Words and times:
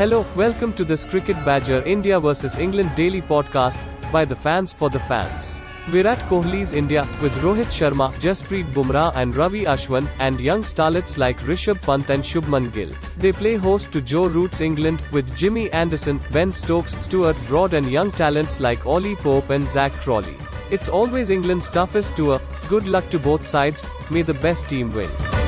Hello, 0.00 0.24
welcome 0.34 0.72
to 0.72 0.82
this 0.82 1.04
Cricket 1.04 1.36
Badger 1.44 1.82
India 1.82 2.18
vs 2.18 2.56
England 2.56 2.94
daily 2.94 3.20
podcast 3.20 3.82
by 4.10 4.24
the 4.24 4.34
fans 4.34 4.72
for 4.72 4.88
the 4.88 4.98
fans. 4.98 5.60
Virat 5.88 6.20
Kohli's 6.20 6.72
India 6.72 7.02
with 7.20 7.34
Rohit 7.42 7.66
Sharma, 7.78 8.10
Jasprit 8.14 8.64
Bumrah 8.72 9.14
and 9.14 9.36
Ravi 9.36 9.66
Ashwin 9.66 10.08
and 10.18 10.40
young 10.40 10.62
starlets 10.62 11.18
like 11.18 11.38
Rishabh 11.40 11.82
Pant 11.82 12.08
and 12.08 12.22
Shubman 12.22 12.72
Gill. 12.72 12.94
They 13.18 13.32
play 13.32 13.56
host 13.56 13.92
to 13.92 14.00
Joe 14.00 14.26
Root's 14.28 14.62
England 14.62 15.02
with 15.12 15.36
Jimmy 15.36 15.70
Anderson, 15.72 16.18
Ben 16.32 16.50
Stokes, 16.50 16.96
Stuart 17.04 17.36
Broad 17.46 17.74
and 17.74 17.90
young 17.90 18.10
talents 18.10 18.58
like 18.58 18.86
Ollie 18.86 19.16
Pope 19.16 19.50
and 19.50 19.68
Zak 19.68 19.92
Crawley. 19.92 20.38
It's 20.70 20.88
always 20.88 21.28
England's 21.28 21.68
toughest 21.68 22.16
tour. 22.16 22.40
Good 22.70 22.88
luck 22.88 23.10
to 23.10 23.18
both 23.18 23.46
sides. 23.46 23.84
May 24.10 24.22
the 24.22 24.40
best 24.48 24.66
team 24.66 24.94
win. 24.94 25.39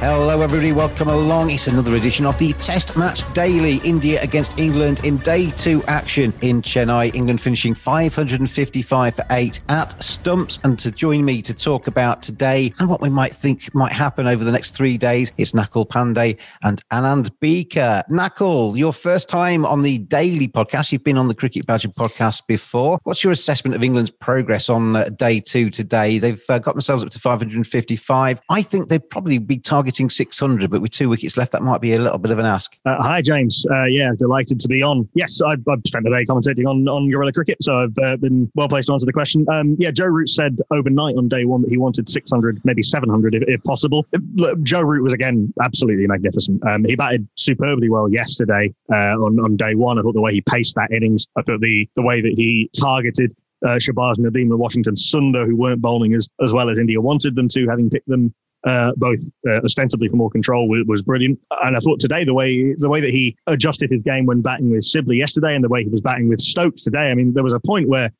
Hello, 0.00 0.42
everybody. 0.42 0.72
Welcome 0.72 1.08
along. 1.08 1.48
It's 1.48 1.68
another 1.68 1.94
edition 1.94 2.26
of 2.26 2.36
the 2.36 2.52
Test 2.52 2.98
Match 2.98 3.22
Daily. 3.32 3.76
India 3.78 4.22
against 4.22 4.58
England 4.58 5.02
in 5.06 5.16
day 5.16 5.50
two 5.52 5.82
action 5.84 6.34
in 6.42 6.60
Chennai. 6.60 7.14
England 7.14 7.40
finishing 7.40 7.74
555 7.74 9.14
for 9.16 9.24
eight 9.30 9.60
at 9.70 10.00
Stumps. 10.02 10.60
And 10.64 10.78
to 10.80 10.90
join 10.90 11.24
me 11.24 11.40
to 11.40 11.54
talk 11.54 11.86
about 11.86 12.22
today 12.22 12.74
and 12.78 12.90
what 12.90 13.00
we 13.00 13.08
might 13.08 13.34
think 13.34 13.74
might 13.74 13.90
happen 13.90 14.26
over 14.26 14.44
the 14.44 14.52
next 14.52 14.72
three 14.72 14.98
days, 14.98 15.32
it's 15.38 15.52
Nakul 15.52 15.88
Pandey 15.88 16.36
and 16.62 16.82
Anand 16.92 17.30
Beaker. 17.40 18.04
Nakul, 18.10 18.76
your 18.76 18.92
first 18.92 19.30
time 19.30 19.64
on 19.64 19.80
the 19.80 19.96
Daily 19.96 20.46
podcast. 20.46 20.92
You've 20.92 21.04
been 21.04 21.16
on 21.16 21.28
the 21.28 21.34
Cricket 21.34 21.66
Badger 21.66 21.88
podcast 21.88 22.42
before. 22.46 22.98
What's 23.04 23.24
your 23.24 23.32
assessment 23.32 23.74
of 23.74 23.82
England's 23.82 24.10
progress 24.10 24.68
on 24.68 24.94
uh, 24.94 25.08
day 25.08 25.40
two 25.40 25.70
today? 25.70 26.18
They've 26.18 26.44
uh, 26.50 26.58
got 26.58 26.74
themselves 26.74 27.02
up 27.02 27.08
to 27.08 27.18
555. 27.18 28.42
I 28.50 28.60
think 28.60 28.90
they'd 28.90 29.08
probably 29.08 29.38
be 29.38 29.58
targeting 29.58 29.85
600, 29.94 30.70
but 30.70 30.80
with 30.80 30.90
two 30.90 31.08
wickets 31.08 31.36
left, 31.36 31.52
that 31.52 31.62
might 31.62 31.80
be 31.80 31.94
a 31.94 31.98
little 31.98 32.18
bit 32.18 32.30
of 32.30 32.38
an 32.38 32.46
ask. 32.46 32.76
Uh, 32.84 32.96
hi, 33.00 33.22
James. 33.22 33.66
Uh, 33.70 33.84
yeah, 33.84 34.12
delighted 34.18 34.60
to 34.60 34.68
be 34.68 34.82
on. 34.82 35.08
Yes, 35.14 35.40
I've, 35.40 35.66
I've 35.68 35.80
spent 35.86 36.04
the 36.04 36.10
day 36.10 36.24
commentating 36.24 36.68
on, 36.68 36.88
on 36.88 37.08
Guerilla 37.10 37.32
Cricket, 37.32 37.62
so 37.62 37.78
I've 37.78 37.98
uh, 38.02 38.16
been 38.16 38.50
well 38.54 38.68
placed 38.68 38.88
to 38.88 38.94
answer 38.94 39.06
the 39.06 39.12
question. 39.12 39.46
Um, 39.52 39.76
yeah, 39.78 39.90
Joe 39.90 40.06
Root 40.06 40.28
said 40.28 40.58
overnight 40.70 41.16
on 41.16 41.28
day 41.28 41.44
one 41.44 41.62
that 41.62 41.70
he 41.70 41.76
wanted 41.76 42.08
600, 42.08 42.60
maybe 42.64 42.82
700 42.82 43.34
if, 43.34 43.42
if 43.46 43.62
possible. 43.64 44.06
Look, 44.34 44.62
Joe 44.62 44.82
Root 44.82 45.02
was, 45.02 45.12
again, 45.12 45.52
absolutely 45.62 46.06
magnificent. 46.06 46.64
Um, 46.66 46.84
he 46.84 46.96
batted 46.96 47.26
superbly 47.36 47.88
well 47.88 48.10
yesterday 48.10 48.74
uh, 48.92 49.16
on, 49.18 49.38
on 49.40 49.56
day 49.56 49.74
one. 49.74 49.98
I 49.98 50.02
thought 50.02 50.14
the 50.14 50.20
way 50.20 50.32
he 50.32 50.40
paced 50.40 50.74
that 50.76 50.90
innings, 50.92 51.26
I 51.36 51.42
thought 51.42 51.60
the, 51.60 51.88
the 51.96 52.02
way 52.02 52.20
that 52.20 52.32
he 52.34 52.70
targeted 52.78 53.34
uh, 53.64 53.78
Shahbaz 53.78 54.18
Nadeem 54.18 54.50
and 54.50 54.58
Washington 54.58 54.94
Sundar, 54.94 55.46
who 55.46 55.56
weren't 55.56 55.80
bowling 55.80 56.14
as, 56.14 56.28
as 56.42 56.52
well 56.52 56.70
as 56.70 56.78
India 56.78 57.00
wanted 57.00 57.34
them 57.34 57.48
to, 57.48 57.66
having 57.68 57.90
picked 57.90 58.08
them 58.08 58.34
uh, 58.66 58.92
both 58.96 59.20
uh, 59.48 59.60
ostensibly 59.64 60.08
for 60.08 60.16
more 60.16 60.30
control 60.30 60.68
was, 60.68 60.84
was, 60.86 61.02
brilliant. 61.02 61.38
And 61.62 61.76
I 61.76 61.80
thought 61.80 62.00
today 62.00 62.24
the 62.24 62.34
way 62.34 62.74
the 62.74 62.88
way 62.88 63.00
that 63.00 63.10
he 63.10 63.36
adjusted 63.46 63.90
his 63.90 64.02
game 64.02 64.26
when 64.26 64.42
batting 64.42 64.70
with 64.70 64.82
Sibley 64.82 65.16
yesterday 65.16 65.54
and 65.54 65.62
the 65.62 65.68
way 65.68 65.84
he 65.84 65.88
was 65.88 66.00
batting 66.00 66.28
with 66.28 66.40
Stokes 66.40 66.82
today. 66.82 67.10
I 67.10 67.14
mean, 67.14 67.32
there 67.32 67.44
was 67.44 67.54
a 67.54 67.60
point 67.60 67.88
where 67.88 68.10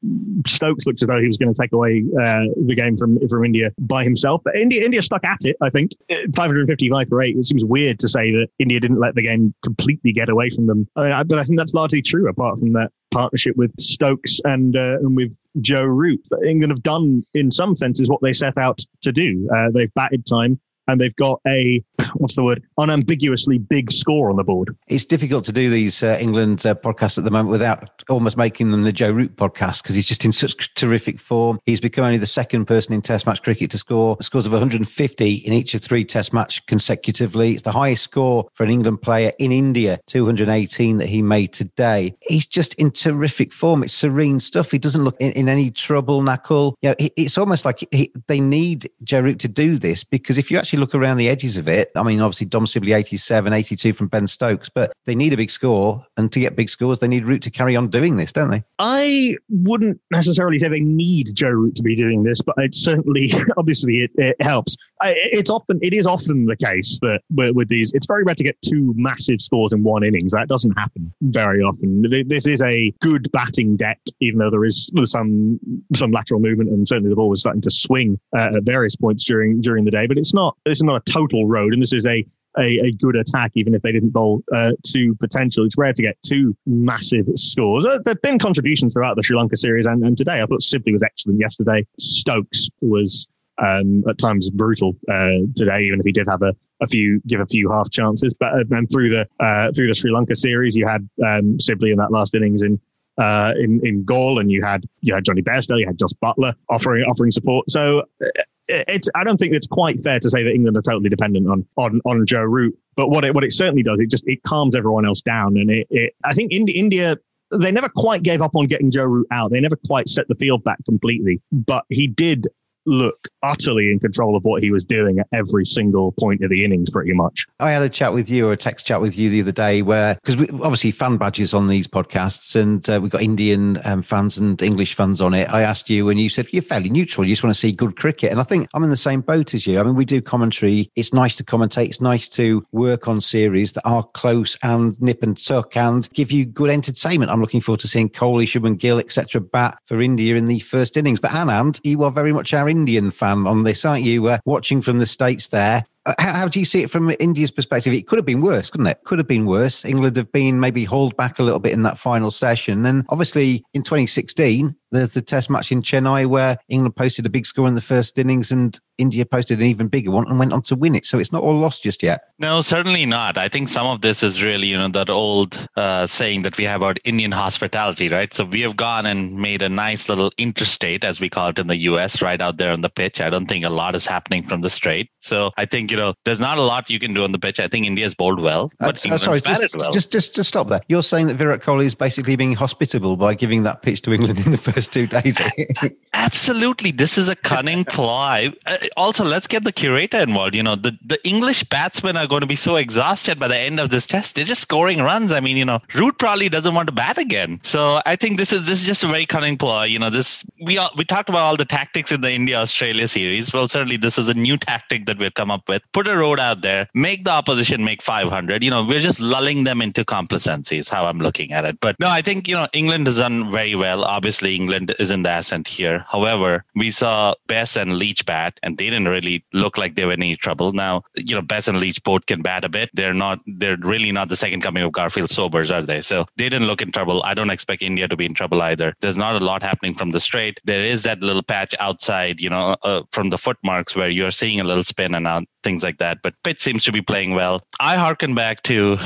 Stokes 0.46 0.86
looked 0.86 1.02
as 1.02 1.08
though 1.08 1.20
he 1.20 1.26
was 1.26 1.36
going 1.36 1.52
to 1.52 1.60
take 1.60 1.72
away 1.72 2.04
uh, 2.20 2.44
the 2.64 2.74
game 2.76 2.96
from 2.96 3.18
from 3.28 3.44
India 3.44 3.70
by 3.80 4.04
himself. 4.04 4.40
But 4.44 4.56
India 4.56 4.84
India 4.84 5.02
stuck 5.02 5.24
at 5.24 5.44
it. 5.44 5.56
I 5.60 5.70
think 5.70 5.92
555 6.08 7.08
for 7.08 7.22
eight. 7.22 7.36
It 7.36 7.44
seems 7.44 7.64
weird 7.64 7.98
to 7.98 8.08
say 8.08 8.30
that 8.30 8.46
India 8.60 8.78
didn't 8.78 9.00
let 9.00 9.16
the 9.16 9.22
game 9.22 9.52
completely 9.64 10.12
get 10.12 10.28
away 10.28 10.50
from 10.50 10.66
them. 10.66 10.86
I 10.94 11.02
mean, 11.02 11.12
I, 11.12 11.22
but 11.24 11.38
I 11.38 11.44
think 11.44 11.58
that's 11.58 11.74
largely 11.74 12.02
true. 12.02 12.28
Apart 12.28 12.60
from 12.60 12.72
that 12.74 12.92
partnership 13.16 13.56
with 13.56 13.72
Stokes 13.80 14.40
and 14.44 14.76
uh, 14.76 14.98
and 15.00 15.16
with 15.16 15.34
Joe 15.60 15.84
Root. 15.84 16.20
England 16.46 16.70
have 16.70 16.82
done, 16.82 17.24
in 17.32 17.50
some 17.50 17.74
senses, 17.74 18.10
what 18.10 18.20
they 18.20 18.34
set 18.34 18.58
out 18.58 18.78
to 19.02 19.10
do. 19.10 19.48
Uh, 19.56 19.70
they've 19.72 19.92
batted 19.94 20.26
time 20.26 20.60
and 20.86 21.00
they've 21.00 21.16
got 21.16 21.40
a 21.48 21.82
what's 22.14 22.36
the 22.36 22.44
word 22.44 22.62
unambiguously 22.78 23.58
big 23.58 23.92
score 23.92 24.30
on 24.30 24.36
the 24.36 24.44
board. 24.44 24.76
It's 24.88 25.04
difficult 25.04 25.44
to 25.46 25.52
do 25.52 25.70
these 25.70 26.02
uh, 26.02 26.16
England 26.20 26.64
uh, 26.64 26.74
podcasts 26.74 27.18
at 27.18 27.24
the 27.24 27.30
moment 27.30 27.50
without 27.50 28.02
almost 28.08 28.36
making 28.36 28.70
them 28.70 28.84
the 28.84 28.92
Joe 28.92 29.10
Root 29.10 29.36
podcast 29.36 29.82
because 29.82 29.94
he's 29.94 30.06
just 30.06 30.24
in 30.24 30.32
such 30.32 30.74
terrific 30.74 31.18
form. 31.18 31.58
He's 31.66 31.80
become 31.80 32.04
only 32.04 32.18
the 32.18 32.26
second 32.26 32.66
person 32.66 32.92
in 32.92 33.02
Test 33.02 33.26
match 33.26 33.42
cricket 33.42 33.70
to 33.72 33.78
score 33.78 34.16
scores 34.20 34.46
of 34.46 34.52
150 34.52 35.34
in 35.34 35.52
each 35.52 35.74
of 35.74 35.82
three 35.82 36.04
Test 36.04 36.32
match 36.32 36.64
consecutively. 36.66 37.52
It's 37.52 37.62
the 37.62 37.72
highest 37.72 38.02
score 38.02 38.48
for 38.54 38.64
an 38.64 38.70
England 38.70 39.02
player 39.02 39.32
in 39.38 39.52
India, 39.52 40.00
218 40.06 40.98
that 40.98 41.08
he 41.08 41.22
made 41.22 41.52
today. 41.52 42.14
He's 42.22 42.46
just 42.46 42.74
in 42.74 42.90
terrific 42.90 43.52
form. 43.52 43.82
It's 43.82 43.92
serene 43.92 44.40
stuff. 44.40 44.70
He 44.70 44.78
doesn't 44.78 45.04
look 45.04 45.16
in, 45.20 45.32
in 45.32 45.48
any 45.48 45.70
trouble. 45.70 46.22
Nakul, 46.22 46.74
you 46.82 46.90
know, 46.90 46.96
it's 46.98 47.38
almost 47.38 47.64
like 47.64 47.86
he, 47.90 48.12
they 48.26 48.40
need 48.40 48.90
Joe 49.04 49.20
Root 49.20 49.38
to 49.40 49.48
do 49.48 49.78
this 49.78 50.04
because 50.04 50.38
if 50.38 50.50
you 50.50 50.58
actually 50.58 50.78
look 50.78 50.94
around 50.94 51.16
the 51.16 51.28
edges 51.28 51.56
of 51.56 51.68
it, 51.68 51.90
I 51.96 52.02
mean, 52.02 52.20
obviously 52.20 52.46
Dom 52.46 52.66
Sibley 52.66 52.92
87, 52.92 53.52
82 53.52 53.92
from 53.92 54.08
Ben 54.08 54.26
Stokes, 54.26 54.68
but 54.68 54.92
they 55.04 55.14
need 55.14 55.32
a 55.32 55.36
big 55.36 55.50
score. 55.50 56.04
And 56.16 56.30
to 56.32 56.40
get 56.40 56.56
big 56.56 56.68
scores, 56.68 57.00
they 57.00 57.08
need 57.08 57.24
Root 57.24 57.42
to 57.42 57.50
carry 57.50 57.76
on 57.76 57.88
doing 57.88 58.16
this, 58.16 58.32
don't 58.32 58.50
they? 58.50 58.62
I 58.78 59.36
wouldn't 59.48 60.00
necessarily 60.10 60.58
say 60.58 60.68
they 60.68 60.80
need 60.80 61.34
Joe 61.34 61.50
Root 61.50 61.74
to 61.76 61.82
be 61.82 61.94
doing 61.94 62.22
this, 62.22 62.40
but 62.40 62.54
it 62.58 62.74
certainly, 62.74 63.32
obviously, 63.56 63.98
it, 63.98 64.10
it 64.16 64.40
helps. 64.40 64.76
It's 65.02 65.50
often, 65.50 65.78
it 65.82 65.92
is 65.92 66.06
often 66.06 66.46
the 66.46 66.56
case 66.56 66.98
that 67.02 67.20
with 67.30 67.68
these, 67.68 67.92
it's 67.92 68.06
very 68.06 68.24
rare 68.24 68.34
to 68.34 68.44
get 68.44 68.56
two 68.62 68.94
massive 68.96 69.42
scores 69.42 69.72
in 69.72 69.82
one 69.82 70.04
innings. 70.04 70.32
That 70.32 70.48
doesn't 70.48 70.72
happen 70.78 71.12
very 71.22 71.62
often. 71.62 72.04
This 72.26 72.46
is 72.46 72.62
a 72.62 72.92
good 73.02 73.30
batting 73.32 73.76
deck, 73.76 74.00
even 74.20 74.38
though 74.38 74.50
there 74.50 74.64
is 74.64 74.90
some 75.04 75.60
some 75.94 76.10
lateral 76.12 76.40
movement, 76.40 76.70
and 76.70 76.86
certainly 76.88 77.10
the 77.10 77.16
ball 77.16 77.28
was 77.28 77.40
starting 77.40 77.62
to 77.62 77.70
swing 77.70 78.18
uh, 78.36 78.56
at 78.56 78.62
various 78.62 78.96
points 78.96 79.24
during 79.24 79.60
during 79.60 79.84
the 79.84 79.90
day. 79.90 80.06
But 80.06 80.18
it's 80.18 80.32
not 80.32 80.56
this 80.64 80.78
is 80.78 80.84
not 80.84 81.02
a 81.06 81.12
total 81.12 81.46
road, 81.46 81.74
and 81.74 81.82
this 81.86 82.04
is 82.04 82.06
a 82.06 82.26
a, 82.58 82.86
a, 82.86 82.92
good 82.92 83.16
attack, 83.16 83.52
even 83.54 83.74
if 83.74 83.82
they 83.82 83.92
didn't 83.92 84.14
bowl 84.14 84.42
uh, 84.54 84.72
two 84.82 85.14
potential. 85.16 85.66
It's 85.66 85.76
rare 85.76 85.92
to 85.92 86.02
get 86.02 86.16
two 86.22 86.56
massive 86.64 87.26
scores. 87.34 87.84
Uh, 87.84 87.98
there 88.02 88.14
have 88.14 88.22
been 88.22 88.38
contributions 88.38 88.94
throughout 88.94 89.16
the 89.16 89.22
Sri 89.22 89.36
Lanka 89.36 89.58
series, 89.58 89.84
and, 89.84 90.02
and 90.02 90.16
today 90.16 90.40
I 90.40 90.46
thought 90.46 90.62
Sibley 90.62 90.94
was 90.94 91.02
excellent 91.02 91.38
yesterday. 91.38 91.86
Stokes 91.98 92.70
was 92.80 93.28
um, 93.58 94.02
at 94.08 94.16
times 94.16 94.48
brutal 94.48 94.96
uh, 95.10 95.44
today, 95.54 95.82
even 95.82 96.00
if 96.00 96.06
he 96.06 96.12
did 96.12 96.26
have 96.28 96.40
a, 96.40 96.54
a 96.80 96.86
few 96.86 97.20
give 97.26 97.40
a 97.40 97.46
few 97.46 97.70
half 97.70 97.90
chances. 97.90 98.32
But 98.32 98.54
uh, 98.54 98.64
and 98.70 98.90
through 98.90 99.10
the 99.10 99.26
uh, 99.38 99.72
through 99.72 99.88
the 99.88 99.94
Sri 99.94 100.10
Lanka 100.10 100.34
series, 100.34 100.74
you 100.74 100.86
had 100.86 101.06
um, 101.26 101.60
Sibley 101.60 101.90
in 101.90 101.98
that 101.98 102.10
last 102.10 102.34
innings 102.34 102.62
in 102.62 102.80
uh, 103.18 103.52
in 103.58 103.80
in 103.84 104.04
Galle, 104.04 104.38
and 104.38 104.50
you 104.50 104.62
had 104.62 104.84
you 105.00 105.14
had 105.14 105.24
Jonny 105.24 105.42
Bairstow, 105.42 105.78
you 105.78 105.86
had 105.86 105.98
Jos 105.98 106.12
Buttler 106.14 106.54
offering 106.68 107.04
offering 107.04 107.30
support. 107.30 107.70
So 107.70 108.02
uh, 108.22 108.28
it's 108.68 109.08
I 109.14 109.24
don't 109.24 109.38
think 109.38 109.52
it's 109.52 109.66
quite 109.66 110.02
fair 110.02 110.20
to 110.20 110.30
say 110.30 110.42
that 110.42 110.50
England 110.50 110.76
are 110.76 110.82
totally 110.82 111.08
dependent 111.08 111.48
on 111.48 111.66
on 111.76 112.00
on 112.04 112.26
Joe 112.26 112.42
Root. 112.42 112.76
But 112.96 113.10
what 113.10 113.24
it 113.24 113.34
what 113.34 113.44
it 113.44 113.52
certainly 113.52 113.82
does, 113.82 114.00
it 114.00 114.10
just 114.10 114.26
it 114.26 114.42
calms 114.42 114.76
everyone 114.76 115.06
else 115.06 115.20
down, 115.20 115.56
and 115.56 115.70
it, 115.70 115.86
it 115.90 116.14
I 116.24 116.34
think 116.34 116.52
India, 116.52 116.74
India 116.76 117.16
they 117.52 117.70
never 117.70 117.88
quite 117.88 118.22
gave 118.22 118.42
up 118.42 118.56
on 118.56 118.66
getting 118.66 118.90
Joe 118.90 119.04
Root 119.04 119.28
out. 119.30 119.52
They 119.52 119.60
never 119.60 119.76
quite 119.86 120.08
set 120.08 120.26
the 120.28 120.34
field 120.34 120.64
back 120.64 120.84
completely, 120.84 121.40
but 121.52 121.84
he 121.88 122.06
did 122.06 122.48
look 122.86 123.28
utterly 123.42 123.90
in 123.90 123.98
control 123.98 124.36
of 124.36 124.44
what 124.44 124.62
he 124.62 124.70
was 124.70 124.84
doing 124.84 125.18
at 125.18 125.26
every 125.32 125.64
single 125.64 126.12
point 126.12 126.42
of 126.42 126.50
the 126.50 126.64
innings, 126.64 126.90
pretty 126.90 127.12
much. 127.12 127.46
I 127.60 127.72
had 127.72 127.82
a 127.82 127.88
chat 127.88 128.12
with 128.12 128.30
you 128.30 128.48
or 128.48 128.52
a 128.52 128.56
text 128.56 128.86
chat 128.86 129.00
with 129.00 129.18
you 129.18 129.30
the 129.30 129.40
other 129.40 129.52
day 129.52 129.82
where, 129.82 130.18
because 130.24 130.40
obviously 130.60 130.90
fan 130.90 131.16
badges 131.16 131.54
on 131.54 131.66
these 131.66 131.86
podcasts 131.86 132.56
and 132.56 132.88
uh, 132.88 133.00
we've 133.00 133.10
got 133.10 133.22
Indian 133.22 133.80
um, 133.84 134.02
fans 134.02 134.38
and 134.38 134.60
English 134.62 134.94
fans 134.94 135.20
on 135.20 135.34
it. 135.34 135.48
I 135.50 135.62
asked 135.62 135.90
you 135.90 136.08
and 136.08 136.20
you 136.20 136.28
said 136.28 136.46
you're 136.52 136.62
fairly 136.62 136.90
neutral. 136.90 137.26
You 137.26 137.32
just 137.32 137.42
want 137.42 137.54
to 137.54 137.58
see 137.58 137.72
good 137.72 137.96
cricket. 137.96 138.30
And 138.30 138.40
I 138.40 138.44
think 138.44 138.68
I'm 138.74 138.84
in 138.84 138.90
the 138.90 138.96
same 138.96 139.20
boat 139.20 139.54
as 139.54 139.66
you. 139.66 139.78
I 139.78 139.82
mean, 139.82 139.94
we 139.94 140.04
do 140.04 140.22
commentary. 140.22 140.90
It's 140.96 141.12
nice 141.12 141.36
to 141.36 141.44
commentate. 141.44 141.86
It's 141.86 142.00
nice 142.00 142.28
to 142.30 142.66
work 142.72 143.08
on 143.08 143.20
series 143.20 143.72
that 143.72 143.86
are 143.86 144.04
close 144.04 144.56
and 144.62 145.00
nip 145.00 145.22
and 145.22 145.36
tuck 145.42 145.76
and 145.76 146.08
give 146.12 146.32
you 146.32 146.44
good 146.44 146.70
entertainment. 146.70 147.30
I'm 147.30 147.40
looking 147.40 147.60
forward 147.60 147.80
to 147.80 147.88
seeing 147.88 148.08
Kohli, 148.08 148.44
Shubman 148.44 148.78
Gill, 148.78 148.98
etc. 148.98 149.40
bat 149.40 149.78
for 149.86 150.00
India 150.00 150.36
in 150.36 150.46
the 150.46 150.60
first 150.60 150.96
innings. 150.96 151.20
But 151.20 151.32
Anand, 151.32 151.80
you 151.84 152.02
are 152.04 152.10
very 152.10 152.32
much 152.32 152.54
our 152.54 152.68
Indian 152.76 153.10
fan 153.10 153.46
on 153.46 153.62
this, 153.62 153.84
aren't 153.84 154.04
you? 154.04 154.26
Uh, 154.28 154.38
watching 154.44 154.82
from 154.82 154.98
the 154.98 155.06
States 155.06 155.48
there. 155.48 155.86
Uh, 156.06 156.14
how, 156.20 156.32
how, 156.32 156.48
do 156.48 156.60
you 156.60 156.64
see 156.64 156.82
it 156.82 156.90
from 156.90 157.12
India's 157.18 157.50
perspective? 157.50 157.92
It 157.92 158.06
could 158.06 158.18
have 158.18 158.24
been 158.24 158.40
worse, 158.40 158.70
couldn't 158.70 158.86
it? 158.86 159.02
Could 159.04 159.18
have 159.18 159.26
been 159.26 159.44
worse. 159.44 159.84
England 159.84 160.16
have 160.16 160.30
been 160.30 160.60
maybe 160.60 160.84
hauled 160.84 161.16
back 161.16 161.38
a 161.38 161.42
little 161.42 161.58
bit 161.58 161.72
in 161.72 161.82
that 161.82 161.98
final 161.98 162.30
session. 162.30 162.86
And 162.86 163.04
obviously 163.08 163.64
in 163.74 163.82
2016, 163.82 164.74
there's 164.92 165.14
the 165.14 165.22
test 165.22 165.50
match 165.50 165.72
in 165.72 165.82
Chennai 165.82 166.26
where 166.26 166.56
England 166.68 166.96
posted 166.96 167.26
a 167.26 167.28
big 167.28 167.44
score 167.44 167.66
in 167.66 167.74
the 167.74 167.80
first 167.80 168.18
innings 168.18 168.52
and 168.52 168.78
India 168.98 169.26
posted 169.26 169.58
an 169.58 169.66
even 169.66 169.88
bigger 169.88 170.10
one 170.10 170.26
and 170.28 170.38
went 170.38 170.52
on 170.52 170.62
to 170.62 170.74
win 170.74 170.94
it. 170.94 171.04
So 171.04 171.18
it's 171.18 171.32
not 171.32 171.42
all 171.42 171.56
lost 171.58 171.82
just 171.82 172.02
yet. 172.02 172.22
No, 172.38 172.62
certainly 172.62 173.04
not. 173.04 173.36
I 173.36 173.48
think 173.48 173.68
some 173.68 173.86
of 173.86 174.00
this 174.00 174.22
is 174.22 174.42
really, 174.42 174.68
you 174.68 174.76
know, 174.76 174.88
that 174.88 175.10
old 175.10 175.68
uh, 175.76 176.06
saying 176.06 176.42
that 176.42 176.56
we 176.56 176.64
have 176.64 176.80
about 176.80 176.98
Indian 177.04 177.32
hospitality, 177.32 178.08
right? 178.08 178.32
So 178.32 178.44
we 178.44 178.60
have 178.62 178.76
gone 178.76 179.06
and 179.06 179.36
made 179.36 179.60
a 179.60 179.68
nice 179.68 180.08
little 180.08 180.32
interstate, 180.38 181.04
as 181.04 181.20
we 181.20 181.28
call 181.28 181.50
it 181.50 181.58
in 181.58 181.66
the 181.66 181.76
US, 181.76 182.22
right 182.22 182.40
out 182.40 182.56
there 182.56 182.72
on 182.72 182.80
the 182.80 182.88
pitch. 182.88 183.20
I 183.20 183.28
don't 183.28 183.46
think 183.46 183.64
a 183.64 183.70
lot 183.70 183.96
is 183.96 184.06
happening 184.06 184.42
from 184.42 184.62
the 184.62 184.70
straight. 184.70 185.10
So 185.20 185.50
I 185.56 185.66
think, 185.66 185.90
you 185.90 185.95
know, 185.96 186.14
there's 186.24 186.40
not 186.40 186.58
a 186.58 186.62
lot 186.62 186.90
you 186.90 186.98
can 186.98 187.14
do 187.14 187.24
on 187.24 187.32
the 187.32 187.38
pitch. 187.38 187.60
I 187.60 187.68
think 187.68 187.86
India's 187.86 188.14
bowled 188.14 188.40
well, 188.40 188.70
but 188.78 189.04
uh, 189.06 189.18
sorry, 189.18 189.40
just, 189.40 189.76
well. 189.76 189.92
just, 189.92 190.12
just, 190.12 190.34
just 190.34 190.48
stop 190.48 190.68
there. 190.68 190.80
You're 190.88 191.02
saying 191.02 191.26
that 191.28 191.34
Virat 191.34 191.62
Kohli 191.62 191.84
is 191.84 191.94
basically 191.94 192.36
being 192.36 192.54
hospitable 192.54 193.16
by 193.16 193.34
giving 193.34 193.62
that 193.64 193.82
pitch 193.82 194.02
to 194.02 194.12
England 194.12 194.38
in 194.44 194.52
the 194.52 194.58
first 194.58 194.92
two 194.92 195.06
days. 195.06 195.38
Absolutely. 196.12 196.90
This 196.90 197.18
is 197.18 197.28
a 197.28 197.36
cunning 197.36 197.84
ploy. 197.96 198.52
Uh, 198.66 198.76
also, 198.96 199.24
let's 199.24 199.46
get 199.46 199.64
the 199.64 199.72
curator 199.72 200.18
involved. 200.18 200.54
You 200.54 200.62
know, 200.62 200.76
the, 200.76 200.96
the 201.04 201.18
English 201.26 201.64
batsmen 201.64 202.16
are 202.16 202.26
going 202.26 202.40
to 202.40 202.46
be 202.46 202.56
so 202.56 202.76
exhausted 202.76 203.38
by 203.38 203.48
the 203.48 203.58
end 203.58 203.80
of 203.80 203.90
this 203.90 204.06
test. 204.06 204.34
They're 204.34 204.44
just 204.44 204.62
scoring 204.62 205.00
runs. 205.00 205.32
I 205.32 205.40
mean, 205.40 205.56
you 205.56 205.64
know, 205.64 205.80
Root 205.94 206.18
probably 206.18 206.48
doesn't 206.48 206.74
want 206.74 206.86
to 206.86 206.92
bat 206.92 207.18
again. 207.18 207.60
So 207.62 208.00
I 208.06 208.16
think 208.16 208.38
this 208.38 208.52
is 208.52 208.66
this 208.66 208.80
is 208.80 208.86
just 208.86 209.04
a 209.04 209.08
very 209.08 209.26
cunning 209.26 209.56
ploy. 209.56 209.84
You 209.84 209.98
know, 209.98 210.10
this 210.10 210.44
we 210.62 210.78
all, 210.78 210.90
we 210.96 211.04
talked 211.04 211.28
about 211.28 211.42
all 211.42 211.56
the 211.56 211.64
tactics 211.64 212.12
in 212.12 212.20
the 212.20 212.32
India 212.32 212.56
Australia 212.56 213.08
series. 213.08 213.52
Well, 213.52 213.68
certainly 213.68 213.96
this 213.96 214.18
is 214.18 214.28
a 214.28 214.34
new 214.34 214.56
tactic 214.56 215.06
that 215.06 215.18
we've 215.18 215.34
come 215.34 215.50
up 215.50 215.68
with. 215.68 215.82
Put 215.92 216.08
a 216.08 216.16
road 216.16 216.40
out 216.40 216.62
there, 216.62 216.88
make 216.94 217.24
the 217.24 217.30
opposition 217.30 217.84
make 217.84 218.02
500. 218.02 218.62
You 218.62 218.70
know, 218.70 218.84
we're 218.84 219.00
just 219.00 219.20
lulling 219.20 219.64
them 219.64 219.82
into 219.82 220.04
complacency. 220.04 220.78
Is 220.78 220.88
how 220.88 221.06
I'm 221.06 221.18
looking 221.18 221.52
at 221.52 221.64
it. 221.64 221.78
But 221.80 221.96
no, 222.00 222.08
I 222.08 222.22
think 222.22 222.48
you 222.48 222.54
know 222.54 222.68
England 222.72 223.06
has 223.06 223.18
done 223.18 223.50
very 223.50 223.74
well. 223.74 224.04
Obviously, 224.04 224.54
England 224.54 224.94
is 224.98 225.10
in 225.10 225.22
the 225.22 225.38
ascent 225.38 225.68
here. 225.68 226.04
However, 226.08 226.64
we 226.74 226.90
saw 226.90 227.34
Bess 227.46 227.76
and 227.76 227.98
Leach 227.98 228.24
bat, 228.26 228.58
and 228.62 228.76
they 228.76 228.86
didn't 228.86 229.08
really 229.08 229.44
look 229.52 229.78
like 229.78 229.94
they 229.94 230.04
were 230.04 230.12
in 230.12 230.22
any 230.22 230.36
trouble. 230.36 230.72
Now, 230.72 231.02
you 231.16 231.34
know, 231.34 231.42
Bess 231.42 231.68
and 231.68 231.78
Leach 231.78 232.02
both 232.02 232.26
can 232.26 232.40
bat 232.40 232.64
a 232.64 232.68
bit. 232.68 232.90
They're 232.94 233.14
not. 233.14 233.40
They're 233.46 233.76
really 233.78 234.12
not 234.12 234.28
the 234.28 234.36
second 234.36 234.60
coming 234.60 234.82
of 234.82 234.92
Garfield 234.92 235.30
Sobers, 235.30 235.70
are 235.70 235.82
they? 235.82 236.00
So 236.00 236.26
they 236.36 236.48
didn't 236.48 236.66
look 236.66 236.82
in 236.82 236.92
trouble. 236.92 237.22
I 237.24 237.34
don't 237.34 237.50
expect 237.50 237.82
India 237.82 238.08
to 238.08 238.16
be 238.16 238.26
in 238.26 238.34
trouble 238.34 238.62
either. 238.62 238.94
There's 239.00 239.16
not 239.16 239.40
a 239.40 239.44
lot 239.44 239.62
happening 239.62 239.94
from 239.94 240.10
the 240.10 240.20
straight. 240.20 240.60
There 240.64 240.84
is 240.84 241.02
that 241.04 241.20
little 241.20 241.42
patch 241.42 241.74
outside, 241.80 242.40
you 242.40 242.50
know, 242.50 242.76
uh, 242.82 243.02
from 243.12 243.30
the 243.30 243.38
footmarks 243.38 243.94
where 243.96 244.10
you're 244.10 244.30
seeing 244.30 244.60
a 244.60 244.64
little 244.64 244.84
spin 244.84 245.14
and 245.14 245.26
out, 245.26 245.44
things 245.66 245.82
like 245.82 245.98
that. 245.98 246.22
But 246.22 246.34
Pitt 246.44 246.60
seems 246.60 246.84
to 246.84 246.92
be 246.92 247.02
playing 247.02 247.32
well. 247.32 247.60
I 247.80 247.96
harken 247.96 248.34
back 248.36 248.62
to 248.70 248.96